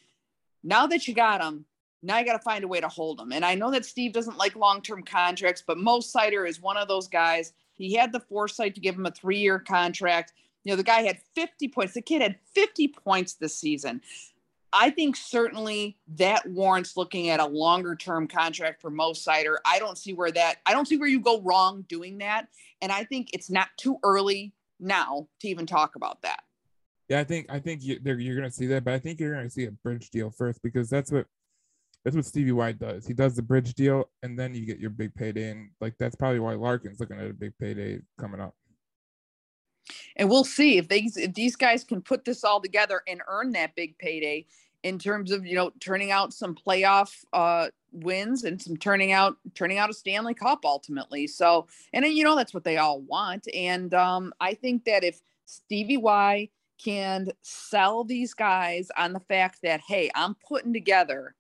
now 0.62 0.87
that 0.87 1.09
you 1.09 1.14
got 1.14 1.40
them, 1.40 1.64
now 2.02 2.19
you 2.19 2.25
got 2.25 2.37
to 2.37 2.42
find 2.42 2.64
a 2.64 2.69
way 2.69 2.80
to 2.80 2.88
hold 2.88 3.21
him. 3.21 3.33
And 3.33 3.45
I 3.45 3.54
know 3.54 3.71
that 3.71 3.85
Steve 3.85 4.12
doesn't 4.12 4.38
like 4.38 4.57
long 4.57 4.83
term 4.83 5.02
contracts, 5.02 5.62
but 5.66 5.78
Mo 5.78 5.99
Seider 5.99 6.49
is 6.49 6.61
one 6.61 6.76
of 6.76 6.88
those 6.88 7.09
guys. 7.09 7.52
He 7.76 7.95
had 7.95 8.12
the 8.12 8.21
foresight 8.21 8.75
to 8.75 8.80
give 8.80 8.95
him 8.95 9.07
a 9.07 9.11
three 9.11 9.38
year 9.38 9.59
contract. 9.59 10.33
You 10.64 10.73
know, 10.73 10.76
the 10.76 10.83
guy 10.83 11.02
had 11.02 11.19
50 11.35 11.69
points. 11.69 11.95
The 11.95 12.02
kid 12.02 12.23
had 12.23 12.37
50 12.54 12.88
points 12.88 13.35
this 13.35 13.57
season. 13.57 14.02
I 14.73 14.90
think 14.90 15.16
certainly 15.16 15.97
that 16.16 16.49
warrants 16.49 16.97
looking 16.97 17.28
at 17.28 17.40
a 17.40 17.47
longer 17.47 17.97
term 17.97 18.28
contract 18.28 18.80
for 18.80 18.90
Mo 18.90 19.12
Seider. 19.12 19.57
I 19.66 19.78
don't 19.78 19.99
see 19.99 20.12
where 20.12 20.30
that 20.30 20.57
I 20.64 20.73
don't 20.73 20.87
see 20.87 20.97
where 20.97 21.09
you 21.09 21.21
go 21.21 21.40
wrong 21.40 21.85
doing 21.88 22.19
that. 22.19 22.49
And 22.80 22.92
I 22.92 23.04
think 23.04 23.30
it's 23.33 23.50
not 23.50 23.69
too 23.76 23.99
early 24.02 24.52
now 24.78 25.28
to 25.40 25.49
even 25.49 25.66
talk 25.66 25.97
about 25.97 26.23
that. 26.23 26.42
Yeah, 27.09 27.21
I 27.21 27.25
think 27.25 27.47
I 27.50 27.59
think 27.59 27.83
you, 27.83 27.97
are 27.97 28.14
going 28.14 28.42
to 28.42 28.50
see 28.50 28.66
that, 28.66 28.85
but 28.85 28.95
I 28.95 28.99
think 29.00 29.19
you're 29.19 29.35
going 29.35 29.45
to 29.45 29.50
see 29.50 29.64
a 29.64 29.73
bridge 29.73 30.11
deal 30.11 30.30
first 30.30 30.62
because 30.62 30.88
that's 30.88 31.11
what 31.11 31.26
that's 32.04 32.16
what 32.16 32.25
Stevie 32.25 32.52
White 32.52 32.78
does. 32.78 33.07
He 33.07 33.12
does 33.12 33.37
the 33.37 33.42
bridge 33.42 33.75
deal, 33.75 34.09
and 34.23 34.38
then 34.38 34.54
you 34.54 34.64
get 34.64 34.78
your 34.78 34.90
big 34.90 35.14
payday. 35.14 35.50
And 35.50 35.71
like 35.80 35.95
that's 35.99 36.16
probably 36.16 36.40
why 36.40 36.54
Larkin's 36.54 37.00
looking 37.00 37.19
at 37.19 37.26
a 37.26 37.35
big 37.35 37.52
payday 37.59 38.00
coming 38.19 38.40
up. 38.40 38.54
And 40.16 40.28
we'll 40.30 40.45
see 40.45 40.78
if 40.78 40.88
they 40.88 41.11
if 41.14 41.35
these 41.35 41.57
guys 41.57 41.85
can 41.85 42.00
put 42.00 42.25
this 42.25 42.45
all 42.45 42.61
together 42.61 43.02
and 43.07 43.23
earn 43.28 43.52
that 43.52 43.75
big 43.75 43.99
payday 43.99 44.47
in 44.83 44.99
terms 44.99 45.30
of 45.30 45.45
you 45.45 45.54
know 45.54 45.73
turning 45.80 46.11
out 46.11 46.33
some 46.33 46.54
playoff 46.54 47.14
uh, 47.35 47.69
wins 47.92 48.45
and 48.45 48.61
some 48.61 48.76
turning 48.76 49.12
out 49.12 49.37
turning 49.54 49.78
out 49.78 49.90
a 49.90 49.95
Stanley 49.95 50.35
Cup 50.35 50.61
ultimately. 50.64 51.26
So 51.26 51.66
and 51.92 52.07
you 52.07 52.25
know 52.25 52.37
that's 52.37 52.54
what 52.54 52.64
they 52.64 52.78
all 52.78 53.00
want. 53.02 53.47
And 53.52 53.92
um, 53.92 54.33
I 54.40 54.54
think 54.54 54.85
that 54.87 55.04
if 55.04 55.21
Stevie 55.45 55.99
Y 55.99 56.49
can 56.83 57.28
sell 57.42 58.04
these 58.04 58.33
guys 58.33 58.88
on 58.97 59.12
the 59.12 59.21
fact 59.21 59.59
that 59.62 59.83
hey, 59.87 60.11
I'm 60.14 60.35
putting 60.49 60.73
together 60.73 61.35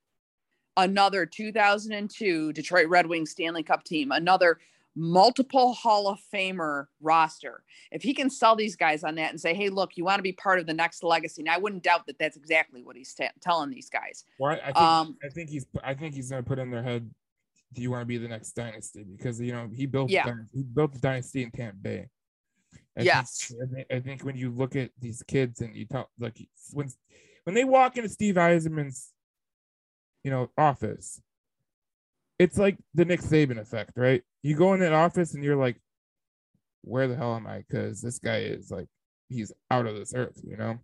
another 0.76 1.26
2002 1.26 2.52
Detroit 2.52 2.88
Red 2.88 3.06
Wings 3.06 3.30
Stanley 3.30 3.62
Cup 3.62 3.84
team, 3.84 4.12
another 4.12 4.58
multiple 4.96 5.72
Hall 5.72 6.08
of 6.08 6.18
Famer 6.32 6.86
roster. 7.00 7.62
If 7.90 8.02
he 8.02 8.14
can 8.14 8.28
sell 8.30 8.56
these 8.56 8.76
guys 8.76 9.04
on 9.04 9.14
that 9.16 9.30
and 9.30 9.40
say, 9.40 9.54
"Hey, 9.54 9.68
look, 9.68 9.96
you 9.96 10.04
want 10.04 10.18
to 10.18 10.22
be 10.22 10.32
part 10.32 10.58
of 10.58 10.66
the 10.66 10.74
next 10.74 11.02
legacy," 11.02 11.42
and 11.42 11.48
I 11.48 11.58
wouldn't 11.58 11.82
doubt 11.82 12.06
that 12.06 12.18
that's 12.18 12.36
exactly 12.36 12.82
what 12.82 12.96
he's 12.96 13.14
t- 13.14 13.26
telling 13.40 13.70
these 13.70 13.88
guys. 13.88 14.24
Well, 14.38 14.52
I, 14.52 14.64
think, 14.64 14.76
um, 14.76 15.16
I 15.24 15.28
think 15.28 15.50
he's 15.50 15.66
I 15.82 15.94
think 15.94 16.14
he's 16.14 16.30
going 16.30 16.42
to 16.42 16.48
put 16.48 16.58
in 16.58 16.70
their 16.70 16.82
head, 16.82 17.10
"Do 17.72 17.82
you 17.82 17.90
want 17.90 18.02
to 18.02 18.06
be 18.06 18.18
the 18.18 18.28
next 18.28 18.52
dynasty?" 18.52 19.04
Because 19.04 19.40
you 19.40 19.52
know 19.52 19.68
he 19.72 19.86
built 19.86 20.10
yeah. 20.10 20.30
he 20.52 20.62
built 20.62 20.92
the 20.92 21.00
dynasty 21.00 21.42
in 21.42 21.50
Tampa 21.50 21.76
Bay. 21.76 22.08
I 22.98 23.02
yes, 23.02 23.52
think, 23.72 23.86
I 23.90 24.00
think 24.00 24.22
when 24.22 24.36
you 24.36 24.50
look 24.50 24.76
at 24.76 24.90
these 24.98 25.22
kids 25.22 25.60
and 25.60 25.74
you 25.74 25.86
talk 25.86 26.08
like 26.18 26.36
when 26.72 26.88
when 27.44 27.54
they 27.54 27.64
walk 27.64 27.96
into 27.96 28.08
Steve 28.08 28.34
Yzerman's, 28.34 29.12
you 30.24 30.30
know, 30.30 30.50
office, 30.56 31.20
it's 32.38 32.58
like 32.58 32.78
the 32.94 33.04
Nick 33.04 33.20
Saban 33.20 33.58
effect, 33.58 33.92
right? 33.96 34.22
You 34.42 34.56
go 34.56 34.72
in 34.74 34.80
that 34.80 34.92
office 34.92 35.34
and 35.34 35.44
you're 35.44 35.56
like, 35.56 35.80
where 36.82 37.06
the 37.06 37.16
hell 37.16 37.34
am 37.36 37.46
I? 37.46 37.58
Because 37.58 38.00
this 38.00 38.18
guy 38.18 38.38
is 38.38 38.70
like, 38.70 38.88
he's 39.28 39.52
out 39.70 39.86
of 39.86 39.94
this 39.94 40.14
earth, 40.14 40.40
you 40.42 40.56
know? 40.56 40.78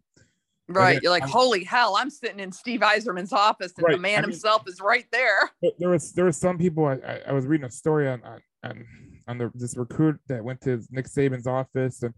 Right. 0.68 1.00
You're 1.00 1.12
like, 1.12 1.22
I'm, 1.22 1.28
holy 1.28 1.64
hell, 1.64 1.96
I'm 1.96 2.10
sitting 2.10 2.40
in 2.40 2.50
Steve 2.50 2.80
Yzerman's 2.80 3.32
office 3.32 3.72
and 3.76 3.86
right. 3.86 3.92
the 3.92 4.00
man 4.00 4.18
I 4.18 4.20
mean, 4.22 4.30
himself 4.30 4.64
is 4.66 4.80
right 4.80 5.06
there. 5.12 5.50
There 5.78 5.90
was 5.90 6.12
there 6.12 6.24
was 6.24 6.36
some 6.36 6.58
people 6.58 6.86
I, 6.86 7.20
I 7.26 7.32
was 7.32 7.46
reading 7.46 7.66
a 7.66 7.70
story 7.70 8.08
on 8.08 8.22
on 8.24 8.40
on, 8.64 8.86
on 9.28 9.38
the, 9.38 9.50
this 9.54 9.76
recruit 9.76 10.18
that 10.28 10.42
went 10.42 10.60
to 10.62 10.82
Nick 10.90 11.06
Saban's 11.06 11.46
office 11.46 12.02
and 12.02 12.14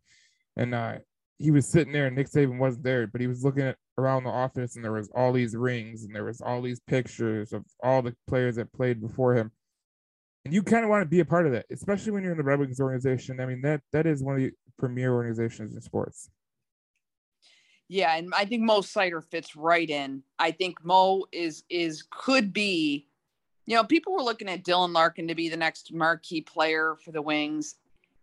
and 0.57 0.75
uh, 0.75 0.99
he 1.39 1.51
was 1.51 1.69
sitting 1.69 1.93
there 1.93 2.07
and 2.07 2.17
Nick 2.17 2.29
Saban 2.29 2.59
wasn't 2.59 2.85
there, 2.85 3.07
but 3.07 3.21
he 3.21 3.29
was 3.29 3.45
looking 3.45 3.63
at 3.63 3.77
around 3.97 4.25
the 4.25 4.31
office 4.31 4.75
and 4.75 4.85
there 4.85 4.93
was 4.93 5.11
all 5.15 5.33
these 5.33 5.55
rings 5.55 6.05
and 6.05 6.15
there 6.15 6.25
was 6.25 6.41
all 6.41 6.61
these 6.61 6.81
pictures 6.81 7.53
of 7.53 7.65
all 7.83 8.03
the 8.03 8.15
players 8.27 8.57
that 8.57 8.73
played 8.73 9.01
before 9.01 9.35
him. 9.35 9.53
And 10.45 10.53
you 10.53 10.63
kind 10.63 10.85
of 10.85 10.91
want 10.91 11.03
to 11.03 11.09
be 11.09 11.21
a 11.21 11.25
part 11.25 11.47
of 11.47 11.53
that, 11.53 11.67
especially 11.71 12.13
when 12.13 12.23
you're 12.23 12.33
in 12.33 12.39
the 12.39 12.45
Red 12.45 12.59
Wings 12.59 12.81
organization. 12.81 13.41
I 13.41 13.47
mean, 13.47 13.61
that 13.63 13.83
that 13.93 14.07
is 14.07 14.23
one 14.23 14.35
of 14.35 14.41
the 14.41 14.53
premier 14.79 15.13
organizations 15.13 15.75
in 15.75 15.81
sports. 15.81 16.31
Yeah, 17.89 18.17
and 18.17 18.33
I 18.37 18.45
think 18.45 18.63
Mo 18.63 18.81
Seider 18.81 19.23
fits 19.25 19.57
right 19.57 19.89
in. 19.89 20.23
I 20.39 20.51
think 20.51 20.85
Mo 20.85 21.25
is 21.33 21.65
is 21.71 22.05
could 22.11 22.53
be, 22.53 23.07
you 23.67 23.77
know, 23.77 23.85
people 23.85 24.13
were 24.13 24.23
looking 24.23 24.49
at 24.49 24.65
Dylan 24.65 24.93
Larkin 24.93 25.29
to 25.29 25.35
be 25.35 25.49
the 25.49 25.57
next 25.57 25.93
marquee 25.93 26.41
player 26.41 26.97
for 27.05 27.13
the 27.13 27.23
Wings, 27.23 27.77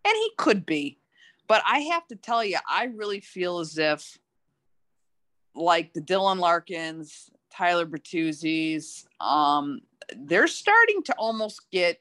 and 0.04 0.14
he 0.14 0.32
could 0.36 0.66
be. 0.66 0.98
But 1.48 1.62
I 1.66 1.80
have 1.80 2.06
to 2.08 2.16
tell 2.16 2.44
you, 2.44 2.58
I 2.68 2.84
really 2.84 3.20
feel 3.20 3.60
as 3.60 3.78
if, 3.78 4.18
like 5.54 5.92
the 5.92 6.00
Dylan 6.00 6.38
Larkins, 6.38 7.30
Tyler 7.52 7.86
Bertuzzi's, 7.86 9.06
um, 9.20 9.80
they're 10.16 10.48
starting 10.48 11.02
to 11.04 11.14
almost 11.14 11.70
get 11.70 11.98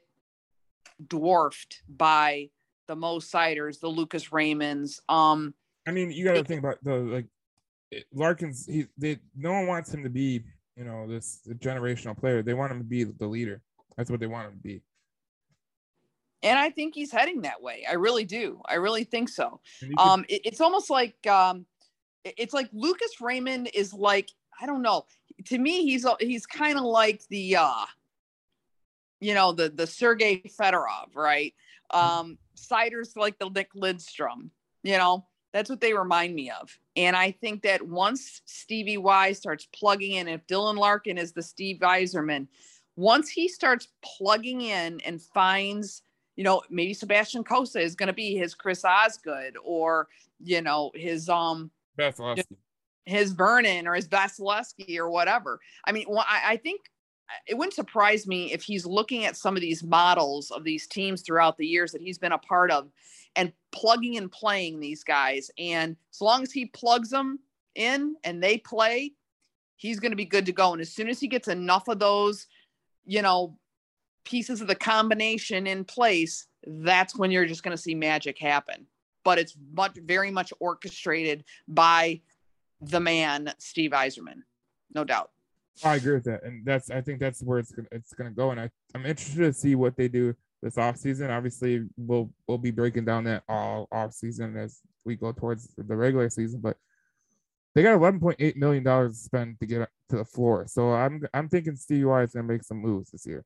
dwarfed 1.08 1.82
by 1.88 2.50
the 2.88 2.96
Mo 2.96 3.20
Seiders, 3.20 3.80
the 3.80 3.88
Lucas 3.88 4.30
Raymonds. 4.30 5.00
Um, 5.10 5.54
I 5.88 5.92
mean, 5.92 6.12
you 6.12 6.24
got 6.24 6.34
to 6.34 6.44
think 6.44 6.60
about 6.60 6.84
the 6.84 6.96
like 6.96 7.26
Larkins. 8.14 8.66
He 8.66 8.88
they 8.98 9.20
no 9.36 9.52
one 9.52 9.68
wants 9.68 9.94
him 9.94 10.04
to 10.04 10.10
be 10.10 10.44
you 10.76 10.84
know 10.84 11.08
this 11.08 11.42
generational 11.60 12.18
player. 12.18 12.42
They 12.42 12.54
want 12.54 12.72
him 12.72 12.80
to 12.80 12.86
be 12.86 13.04
the 13.04 13.28
leader. 13.28 13.62
That's 13.98 14.10
what 14.10 14.20
they 14.20 14.28
want 14.28 14.48
him 14.48 14.54
to 14.54 14.64
be. 14.64 14.82
And 16.46 16.60
I 16.60 16.70
think 16.70 16.94
he's 16.94 17.12
heading 17.12 17.42
that 17.42 17.62
way. 17.62 17.86
I 17.90 17.94
really 17.94 18.24
do. 18.24 18.62
I 18.66 18.76
really 18.76 19.04
think 19.04 19.30
so. 19.30 19.60
Um, 19.98 20.26
it, 20.30 20.42
it's 20.46 20.62
almost 20.62 20.92
like 20.92 21.26
um, 21.26 21.66
it's 22.24 22.54
like 22.54 22.70
Lucas 22.72 23.20
Raymond 23.20 23.70
is 23.74 23.94
like 23.94 24.30
I 24.62 24.68
don't 24.68 24.84
know. 24.84 25.06
To 25.46 25.58
me, 25.58 25.84
he's 25.84 26.06
he's 26.20 26.46
kind 26.46 26.78
of 26.78 26.84
like 26.84 27.24
the 27.30 27.58
uh, 27.58 27.86
you 29.20 29.34
know 29.34 29.52
the 29.52 29.70
the 29.70 29.88
Sergey 29.88 30.44
Fedorov, 30.60 31.16
right? 31.16 31.54
Mm-hmm. 31.92 32.20
Um, 32.20 32.38
like 33.16 33.40
the 33.40 33.50
Nick 33.50 33.74
Lidstrom. 33.74 34.50
You 34.84 34.98
know, 34.98 35.26
that's 35.52 35.70
what 35.70 35.82
they 35.82 35.94
remind 35.94 36.36
me 36.36 36.52
of. 36.52 36.78
And 36.96 37.16
I 37.16 37.32
think 37.32 37.64
that 37.64 37.82
once 37.82 38.42
Stevie 38.46 38.98
Y 38.98 39.32
starts 39.32 39.68
plugging 39.74 40.14
in, 40.14 40.28
if 40.28 40.46
Dylan 40.46 40.78
Larkin 40.78 41.18
is 41.18 41.32
the 41.32 41.42
Steve 41.42 41.80
Yzerman, 41.80 42.48
once 42.96 43.30
he 43.30 43.48
starts 43.48 43.88
plugging 44.04 44.62
in 44.62 45.02
and 45.02 45.22
finds 45.22 46.04
you 46.36 46.44
know, 46.44 46.62
maybe 46.70 46.94
Sebastian 46.94 47.44
Cossa 47.44 47.82
is 47.82 47.96
going 47.96 48.08
to 48.08 48.14
be 48.14 48.36
his 48.36 48.54
Chris 48.54 48.84
Osgood 48.84 49.56
or, 49.64 50.08
you 50.44 50.62
know, 50.62 50.92
his, 50.94 51.30
um, 51.30 51.72
Vasilevskiy. 51.98 52.58
his 53.06 53.32
Vernon 53.32 53.88
or 53.88 53.96
his 53.96 54.08
Vasilevskiy 54.08 54.98
or 54.98 55.10
whatever. 55.10 55.60
I 55.86 55.92
mean, 55.92 56.06
well, 56.10 56.26
I, 56.28 56.54
I 56.54 56.58
think 56.58 56.82
it 57.48 57.58
wouldn't 57.58 57.74
surprise 57.74 58.28
me 58.28 58.52
if 58.54 58.64
he's 58.64 58.86
looking 58.86 59.26
at 59.26 59.38
some 59.38 59.56
of 59.56 59.62
these 59.62 59.84
models 59.84 60.52
of 60.52 60.64
these 60.64 60.88
teams 60.88 61.22
throughout 61.22 61.58
the 61.58 61.66
years 61.66 61.92
that 61.92 62.02
he's 62.02 62.18
been 62.18 62.34
a 62.34 62.38
part 62.38 62.72
of 62.72 62.90
and 63.36 63.52
plugging 63.72 64.18
and 64.18 64.32
playing 64.32 64.80
these 64.80 65.04
guys. 65.04 65.50
And 65.58 65.96
as 66.14 66.22
long 66.22 66.44
as 66.44 66.52
he 66.52 66.68
plugs 66.68 67.10
them 67.10 67.40
in 67.76 68.16
and 68.24 68.42
they 68.42 68.58
play, 68.58 69.14
he's 69.76 70.00
going 70.00 70.12
to 70.12 70.18
be 70.18 70.26
good 70.26 70.46
to 70.46 70.52
go. 70.52 70.74
And 70.74 70.82
as 70.82 70.94
soon 70.94 71.10
as 71.10 71.20
he 71.20 71.28
gets 71.28 71.48
enough 71.48 71.88
of 71.88 72.00
those, 72.00 72.48
you 73.06 73.22
know, 73.22 73.58
pieces 74.26 74.62
of 74.62 74.68
the 74.68 74.76
combination 74.76 75.68
in 75.68 75.86
place, 75.86 76.48
that's 76.66 77.16
when 77.16 77.32
you're 77.32 77.46
just 77.46 77.64
going 77.64 77.76
to 77.76 77.82
see 77.82 77.96
magic 77.96 78.38
happen. 78.38 78.86
But 79.24 79.40
it's 79.40 79.56
much, 79.74 79.98
very 80.04 80.32
much 80.32 80.52
orchestrated 80.60 81.46
by 81.68 82.22
the 82.82 83.00
man, 83.00 83.54
Steve 83.58 83.92
Yzerman, 83.92 84.42
no 84.94 85.04
doubt. 85.04 85.32
I 85.84 85.96
agree 85.96 86.14
with 86.14 86.24
that, 86.26 86.44
and 86.44 86.66
that's 86.66 86.90
I 86.90 87.02
think 87.02 87.20
that's 87.20 87.42
where 87.42 87.60
it's 87.60 87.72
gonna 87.72 87.88
it's 87.92 88.14
gonna 88.14 88.32
go, 88.32 88.52
and 88.52 88.60
I'm 88.62 89.06
interested 89.06 89.40
to 89.40 89.54
see 89.54 89.76
what 89.76 89.98
they 89.98 90.08
do 90.08 90.34
this 90.62 90.78
off 90.78 90.98
season. 90.98 91.30
Obviously, 91.30 91.86
we'll 91.98 92.32
we'll 92.48 92.58
be 92.58 92.72
breaking 92.72 93.04
down 93.04 93.26
that 93.26 93.44
all 93.50 93.88
off 93.92 94.14
season 94.14 94.56
as 94.56 94.80
we 95.04 95.16
go 95.16 95.34
towards 95.34 95.70
the 95.78 95.96
regular 95.96 96.30
season, 96.30 96.62
but 96.62 96.78
they 97.74 97.84
got 97.84 98.00
11.8 98.00 98.56
million 98.56 98.84
dollars 98.84 99.18
to 99.18 99.24
spend 99.24 99.60
to 99.60 99.66
get 99.66 99.90
to 100.10 100.18
the 100.18 100.26
floor. 100.26 100.66
So 100.68 100.94
I'm 100.94 101.22
I'm 101.34 101.50
thinking 101.50 101.76
Steve 101.76 102.08
is 102.08 102.32
gonna 102.32 102.44
make 102.44 102.64
some 102.64 102.78
moves 102.78 103.12
this 103.12 103.26
year. 103.26 103.44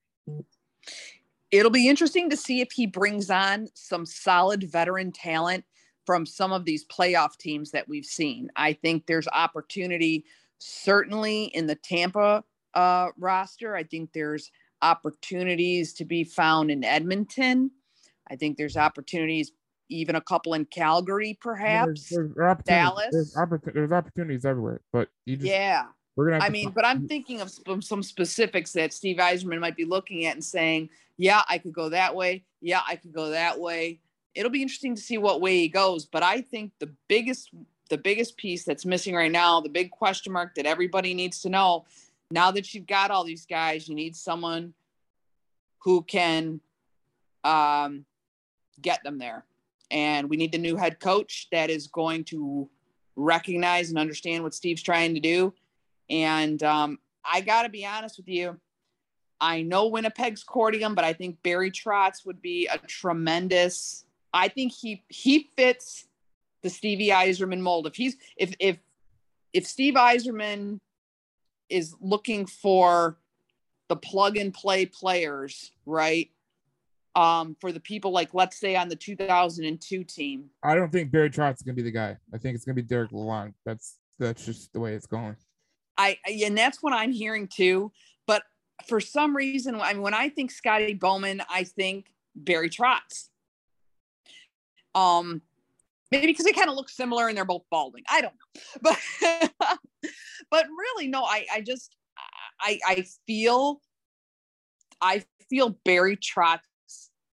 It'll 1.51 1.71
be 1.71 1.89
interesting 1.89 2.29
to 2.29 2.37
see 2.37 2.61
if 2.61 2.71
he 2.71 2.85
brings 2.85 3.29
on 3.29 3.67
some 3.73 4.05
solid 4.05 4.63
veteran 4.63 5.11
talent 5.11 5.65
from 6.05 6.25
some 6.25 6.51
of 6.51 6.65
these 6.65 6.85
playoff 6.85 7.37
teams 7.37 7.71
that 7.71 7.87
we've 7.87 8.05
seen. 8.05 8.49
I 8.55 8.73
think 8.73 9.05
there's 9.05 9.27
opportunity 9.27 10.25
certainly 10.59 11.45
in 11.45 11.67
the 11.67 11.75
Tampa 11.75 12.43
uh, 12.73 13.07
roster. 13.17 13.75
I 13.75 13.83
think 13.83 14.11
there's 14.13 14.51
opportunities 14.81 15.93
to 15.93 16.05
be 16.05 16.23
found 16.23 16.71
in 16.71 16.83
Edmonton. 16.83 17.71
I 18.29 18.35
think 18.35 18.57
there's 18.57 18.77
opportunities, 18.77 19.51
even 19.89 20.15
a 20.15 20.21
couple 20.21 20.53
in 20.53 20.65
Calgary, 20.65 21.37
perhaps. 21.41 22.09
There's, 22.09 22.33
there's 22.35 22.57
Dallas. 22.65 23.07
There's, 23.11 23.35
oppor- 23.35 23.73
there's, 23.73 23.91
opportunities 23.91 24.45
everywhere, 24.45 24.81
but 24.93 25.09
you 25.25 25.35
just 25.35 25.49
yeah. 25.49 25.85
We're 26.19 26.31
gonna. 26.31 26.43
I 26.43 26.49
mean, 26.49 26.71
but 26.71 26.83
I'm 26.83 27.07
thinking 27.07 27.39
of 27.39 27.49
some, 27.49 27.81
some 27.81 28.03
specifics 28.03 28.73
that 28.73 28.91
Steve 28.91 29.15
Yzerman 29.15 29.61
might 29.61 29.77
be 29.77 29.85
looking 29.85 30.25
at 30.25 30.33
and 30.33 30.43
saying, 30.43 30.89
"Yeah, 31.15 31.43
I 31.47 31.59
could 31.59 31.71
go 31.71 31.87
that 31.87 32.13
way. 32.13 32.43
Yeah, 32.59 32.81
I 32.85 32.97
could 32.97 33.13
go 33.13 33.29
that 33.29 33.57
way." 33.57 34.01
It'll 34.35 34.51
be 34.51 34.61
interesting 34.61 34.95
to 34.95 35.01
see 35.01 35.17
what 35.17 35.39
way 35.39 35.59
he 35.59 35.69
goes. 35.69 36.05
But 36.05 36.21
I 36.21 36.41
think 36.41 36.73
the 36.79 36.91
biggest, 37.07 37.51
the 37.89 37.97
biggest 37.97 38.35
piece 38.35 38.65
that's 38.65 38.85
missing 38.85 39.15
right 39.15 39.31
now, 39.31 39.61
the 39.61 39.69
big 39.69 39.91
question 39.91 40.33
mark 40.33 40.55
that 40.55 40.65
everybody 40.65 41.13
needs 41.13 41.39
to 41.43 41.49
know, 41.49 41.85
now 42.31 42.51
that 42.51 42.73
you've 42.73 42.85
got 42.85 43.11
all 43.11 43.23
these 43.23 43.45
guys, 43.45 43.87
you 43.87 43.95
need 43.95 44.13
someone 44.13 44.73
who 45.77 46.03
can 46.03 46.59
um, 47.45 48.03
get 48.81 49.01
them 49.03 49.19
there. 49.19 49.45
And 49.89 50.29
we 50.29 50.35
need 50.35 50.51
the 50.51 50.57
new 50.57 50.75
head 50.75 50.99
coach 50.99 51.47
that 51.53 51.69
is 51.69 51.87
going 51.87 52.25
to 52.25 52.69
recognize 53.15 53.87
and 53.87 53.97
understand 53.97 54.43
what 54.43 54.53
Steve's 54.53 54.83
trying 54.83 55.13
to 55.13 55.21
do. 55.21 55.53
And 56.09 56.61
um, 56.63 56.99
I 57.23 57.41
got 57.41 57.63
to 57.63 57.69
be 57.69 57.85
honest 57.85 58.17
with 58.17 58.27
you. 58.27 58.59
I 59.41 59.61
know 59.61 59.87
Winnipeg's 59.87 60.43
him, 60.73 60.95
but 60.95 61.05
I 61.05 61.13
think 61.13 61.41
Barry 61.43 61.71
Trotz 61.71 62.25
would 62.25 62.41
be 62.41 62.67
a 62.67 62.77
tremendous. 62.77 64.05
I 64.33 64.49
think 64.49 64.73
he 64.73 65.03
he 65.07 65.49
fits 65.55 66.07
the 66.61 66.69
Stevie 66.69 67.07
Yzerman 67.07 67.61
mold. 67.61 67.87
If 67.87 67.95
he's 67.95 68.17
if 68.35 68.53
if 68.59 68.77
if 69.53 69.65
Steve 69.65 69.93
Yzerman 69.93 70.79
is 71.69 71.95
looking 72.01 72.45
for 72.45 73.17
the 73.87 73.95
plug 73.95 74.37
and 74.37 74.53
play 74.53 74.85
players, 74.85 75.71
right? 75.85 76.29
Um, 77.15 77.55
for 77.59 77.71
the 77.71 77.79
people 77.79 78.11
like 78.11 78.33
let's 78.33 78.59
say 78.59 78.75
on 78.75 78.87
the 78.89 78.95
2002 78.95 80.03
team. 80.03 80.49
I 80.63 80.75
don't 80.75 80.91
think 80.91 81.11
Barry 81.11 81.29
Trotz 81.29 81.55
is 81.55 81.61
gonna 81.61 81.75
be 81.75 81.81
the 81.81 81.91
guy. 81.91 82.17
I 82.33 82.37
think 82.37 82.55
it's 82.55 82.65
gonna 82.65 82.75
be 82.75 82.81
Derek 82.81 83.11
Lalonde. 83.11 83.53
That's 83.65 83.97
that's 84.19 84.45
just 84.45 84.73
the 84.73 84.79
way 84.79 84.93
it's 84.93 85.07
going. 85.07 85.35
I 85.99 86.17
and 86.45 86.57
that's 86.57 86.81
what 86.81 86.93
I'm 86.93 87.11
hearing 87.11 87.47
too. 87.47 87.91
But 88.25 88.43
for 88.87 89.01
some 89.01 89.35
reason, 89.35 89.75
I 89.75 89.93
mean, 89.93 90.01
when 90.01 90.13
I 90.13 90.29
think 90.29 90.49
Scotty 90.49 90.93
Bowman, 90.93 91.43
I 91.49 91.65
think 91.65 92.07
Barry 92.35 92.69
Trotz. 92.69 93.27
Um, 94.95 95.41
maybe 96.09 96.27
because 96.27 96.45
they 96.45 96.53
kind 96.53 96.69
of 96.69 96.75
look 96.75 96.89
similar 96.89 97.27
and 97.27 97.37
they're 97.37 97.45
both 97.45 97.63
balding. 97.69 98.03
I 98.09 98.21
don't 98.21 98.33
know, 98.33 98.61
but 98.81 99.77
but 100.49 100.65
really, 100.67 101.09
no. 101.09 101.23
I 101.23 101.45
I 101.53 101.61
just 101.61 101.95
I 102.61 102.79
I 102.87 103.05
feel 103.27 103.81
I 105.01 105.25
feel 105.49 105.77
Barry 105.83 106.15
Trotz 106.15 106.59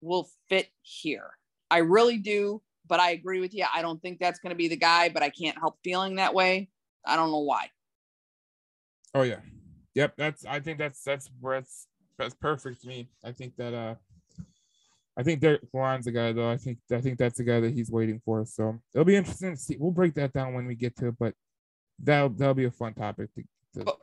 will 0.01 0.27
fit 0.49 0.69
here. 0.81 1.29
I 1.69 1.79
really 1.79 2.17
do, 2.17 2.63
but 2.87 2.99
I 2.99 3.11
agree 3.11 3.39
with 3.39 3.53
you. 3.53 3.65
I 3.73 3.83
don't 3.83 4.01
think 4.01 4.19
that's 4.19 4.39
going 4.39 4.51
to 4.51 4.55
be 4.55 4.67
the 4.67 4.75
guy, 4.75 5.09
but 5.09 5.21
I 5.21 5.29
can't 5.29 5.57
help 5.57 5.77
feeling 5.83 6.15
that 6.15 6.33
way. 6.33 6.69
I 7.05 7.15
don't 7.15 7.31
know 7.31 7.39
why. 7.39 7.69
Oh 9.15 9.21
yeah, 9.21 9.39
yep. 9.93 10.13
That's 10.17 10.45
I 10.45 10.59
think 10.59 10.77
that's 10.77 11.01
that's 11.01 11.29
where 11.39 11.55
it's 11.55 11.87
that's 12.17 12.35
perfect 12.35 12.81
to 12.81 12.87
me. 12.89 13.09
I 13.23 13.31
think 13.31 13.55
that 13.55 13.73
uh, 13.73 13.95
I 15.17 15.23
think 15.23 15.39
Derek 15.39 15.61
Lalonde's 15.73 16.03
the 16.03 16.11
guy 16.11 16.33
though. 16.33 16.49
I 16.49 16.57
think 16.57 16.79
I 16.91 16.99
think 16.99 17.17
that's 17.17 17.37
the 17.37 17.45
guy 17.45 17.61
that 17.61 17.73
he's 17.73 17.89
waiting 17.89 18.21
for. 18.25 18.45
So 18.45 18.77
it'll 18.93 19.05
be 19.05 19.15
interesting 19.15 19.51
to 19.51 19.57
see. 19.57 19.77
We'll 19.79 19.91
break 19.91 20.15
that 20.15 20.33
down 20.33 20.53
when 20.53 20.67
we 20.67 20.75
get 20.75 20.97
to 20.97 21.07
it, 21.07 21.15
but 21.17 21.33
that'll 21.97 22.29
that'll 22.29 22.53
be 22.55 22.65
a 22.65 22.71
fun 22.71 22.93
topic 22.93 23.29
to, 23.35 23.43
to 23.79 23.85
but, 23.85 23.97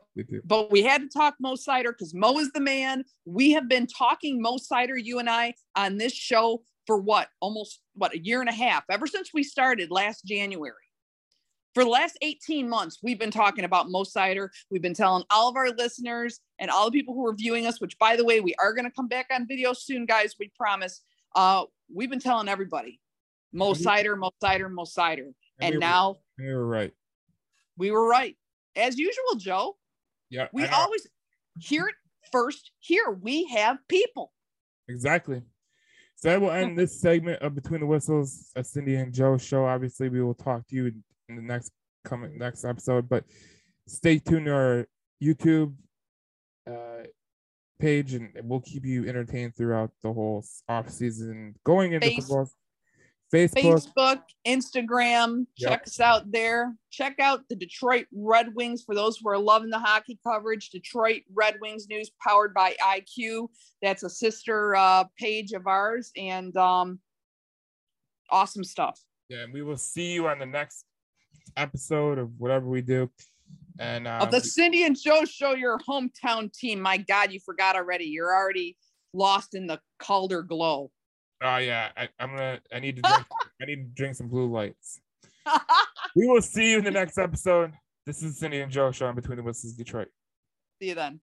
but 0.45 0.71
we 0.71 0.81
had 0.81 1.01
to 1.01 1.07
talk 1.07 1.35
Mo 1.39 1.53
Seider 1.53 1.91
because 1.91 2.15
Mo 2.15 2.39
is 2.39 2.51
the 2.51 2.59
man. 2.59 3.03
We 3.25 3.51
have 3.51 3.69
been 3.69 3.85
talking 3.85 4.41
Mo 4.41 4.57
Seider, 4.57 5.01
you 5.01 5.19
and 5.19 5.29
I, 5.29 5.53
on 5.75 5.97
this 5.97 6.13
show 6.13 6.63
for 6.87 6.99
what 6.99 7.27
almost 7.39 7.81
what 7.93 8.15
a 8.15 8.19
year 8.19 8.41
and 8.41 8.49
a 8.49 8.53
half 8.53 8.83
ever 8.89 9.05
since 9.05 9.29
we 9.31 9.43
started 9.43 9.91
last 9.91 10.25
January. 10.25 10.73
For 11.73 11.83
the 11.83 11.89
last 11.89 12.17
18 12.21 12.69
months, 12.69 12.99
we've 13.01 13.17
been 13.17 13.31
talking 13.31 13.65
about 13.65 13.89
Mo 13.89 14.03
Seider. 14.03 14.49
We've 14.69 14.81
been 14.81 14.93
telling 14.93 15.23
all 15.31 15.49
of 15.49 15.55
our 15.55 15.71
listeners 15.71 16.39
and 16.59 16.69
all 16.69 16.91
the 16.91 16.99
people 16.99 17.15
who 17.15 17.25
are 17.25 17.33
viewing 17.33 17.65
us, 17.65 17.81
which 17.81 17.97
by 17.97 18.15
the 18.15 18.23
way, 18.23 18.41
we 18.41 18.53
are 18.59 18.73
going 18.73 18.85
to 18.85 18.91
come 18.91 19.07
back 19.07 19.27
on 19.33 19.47
video 19.47 19.73
soon, 19.73 20.05
guys. 20.05 20.35
We 20.39 20.51
promise. 20.55 21.01
Uh, 21.35 21.63
we've 21.91 22.11
been 22.11 22.19
telling 22.19 22.47
everybody 22.47 22.99
Mo 23.53 23.73
Seider, 23.73 24.17
Mo 24.17 24.29
Seider, 24.43 24.71
Mo 24.71 24.83
Seider. 24.83 25.33
And, 25.59 25.75
we 25.75 25.79
now 25.79 26.17
we 26.37 26.53
were 26.53 26.65
right. 26.65 26.93
We 27.77 27.89
were 27.89 28.07
right. 28.07 28.35
As 28.75 28.97
usual, 28.99 29.35
Joe. 29.37 29.75
Yeah. 30.29 30.47
We 30.53 30.65
always 30.65 31.07
hear 31.59 31.87
it 31.87 31.95
first 32.31 32.71
here. 32.79 33.09
We 33.09 33.45
have 33.47 33.77
people. 33.87 34.31
Exactly. 34.87 35.41
So 36.17 36.29
that 36.29 36.41
will 36.41 36.51
end 36.51 36.77
this 36.77 36.99
segment 36.99 37.41
of 37.41 37.55
Between 37.55 37.79
the 37.79 37.85
Whistles, 37.87 38.51
a 38.55 38.63
Cindy 38.63 38.95
and 38.95 39.13
Joe 39.13 39.37
show. 39.37 39.65
Obviously, 39.65 40.09
we 40.09 40.21
will 40.21 40.33
talk 40.35 40.67
to 40.67 40.75
you 40.75 40.91
in 41.37 41.47
the 41.47 41.53
next 41.53 41.71
coming 42.05 42.37
next 42.37 42.63
episode, 42.65 43.09
but 43.09 43.23
stay 43.87 44.19
tuned 44.19 44.45
to 44.45 44.53
our 44.53 44.87
YouTube 45.21 45.73
uh, 46.69 47.03
page, 47.79 48.13
and 48.13 48.29
we'll 48.43 48.61
keep 48.61 48.85
you 48.85 49.07
entertained 49.07 49.55
throughout 49.55 49.91
the 50.03 50.11
whole 50.11 50.43
off 50.69 50.89
season 50.89 51.55
going 51.63 51.93
into 51.93 52.07
Face- 52.07 52.27
football. 52.27 52.49
Facebook, 53.33 53.83
Facebook, 53.95 54.21
Instagram. 54.47 55.47
Yep. 55.57 55.69
Check 55.71 55.83
us 55.87 55.99
out 55.99 56.31
there. 56.31 56.75
Check 56.91 57.19
out 57.19 57.39
the 57.49 57.55
Detroit 57.55 58.05
Red 58.13 58.53
Wings 58.53 58.83
for 58.83 58.93
those 58.93 59.17
who 59.17 59.27
are 59.27 59.39
loving 59.39 59.71
the 59.71 59.79
hockey 59.79 60.19
coverage. 60.23 60.69
Detroit 60.69 61.23
Red 61.33 61.55
Wings 61.59 61.87
News 61.89 62.11
powered 62.21 62.53
by 62.53 62.75
IQ. 62.79 63.47
That's 63.81 64.03
a 64.03 64.09
sister 64.09 64.75
uh, 64.75 65.05
page 65.17 65.53
of 65.53 65.65
ours, 65.65 66.11
and 66.15 66.55
um, 66.57 66.99
awesome 68.29 68.63
stuff. 68.63 69.01
yeah, 69.29 69.39
and 69.39 69.51
we 69.51 69.63
will 69.63 69.77
see 69.77 70.13
you 70.13 70.27
on 70.27 70.37
the 70.37 70.45
next 70.45 70.85
episode 71.57 72.17
of 72.17 72.31
whatever 72.39 72.67
we 72.67 72.81
do. 72.81 73.09
And 73.79 74.07
uh, 74.07 74.19
of 74.21 74.31
the 74.31 74.39
Cindy 74.39 74.83
and 74.83 74.97
Joe 74.99 75.25
show, 75.25 75.53
your 75.55 75.79
hometown 75.79 76.53
team. 76.53 76.79
My 76.79 76.97
God, 76.97 77.31
you 77.31 77.39
forgot 77.39 77.75
already. 77.75 78.05
You're 78.05 78.33
already 78.33 78.77
lost 79.13 79.55
in 79.55 79.67
the 79.67 79.79
Calder 79.99 80.43
glow. 80.43 80.91
Oh 81.41 81.57
yeah, 81.57 81.89
I, 81.97 82.09
I'm 82.19 82.29
gonna. 82.29 82.59
I 82.71 82.79
need 82.79 82.97
to 82.97 83.01
drink. 83.07 83.25
I 83.61 83.65
need 83.65 83.75
to 83.75 83.91
drink 83.95 84.15
some 84.15 84.27
blue 84.27 84.51
lights. 84.51 85.01
We 86.15 86.27
will 86.27 86.43
see 86.43 86.69
you 86.69 86.77
in 86.77 86.83
the 86.83 86.91
next 86.91 87.17
episode. 87.17 87.73
This 88.05 88.21
is 88.21 88.37
Cindy 88.37 88.61
and 88.61 88.71
Joe 88.71 88.91
show 88.91 89.07
on 89.07 89.15
Between 89.15 89.37
the 89.37 89.41
Whistles 89.41 89.73
Detroit. 89.73 90.09
See 90.79 90.89
you 90.89 90.95
then. 90.95 91.11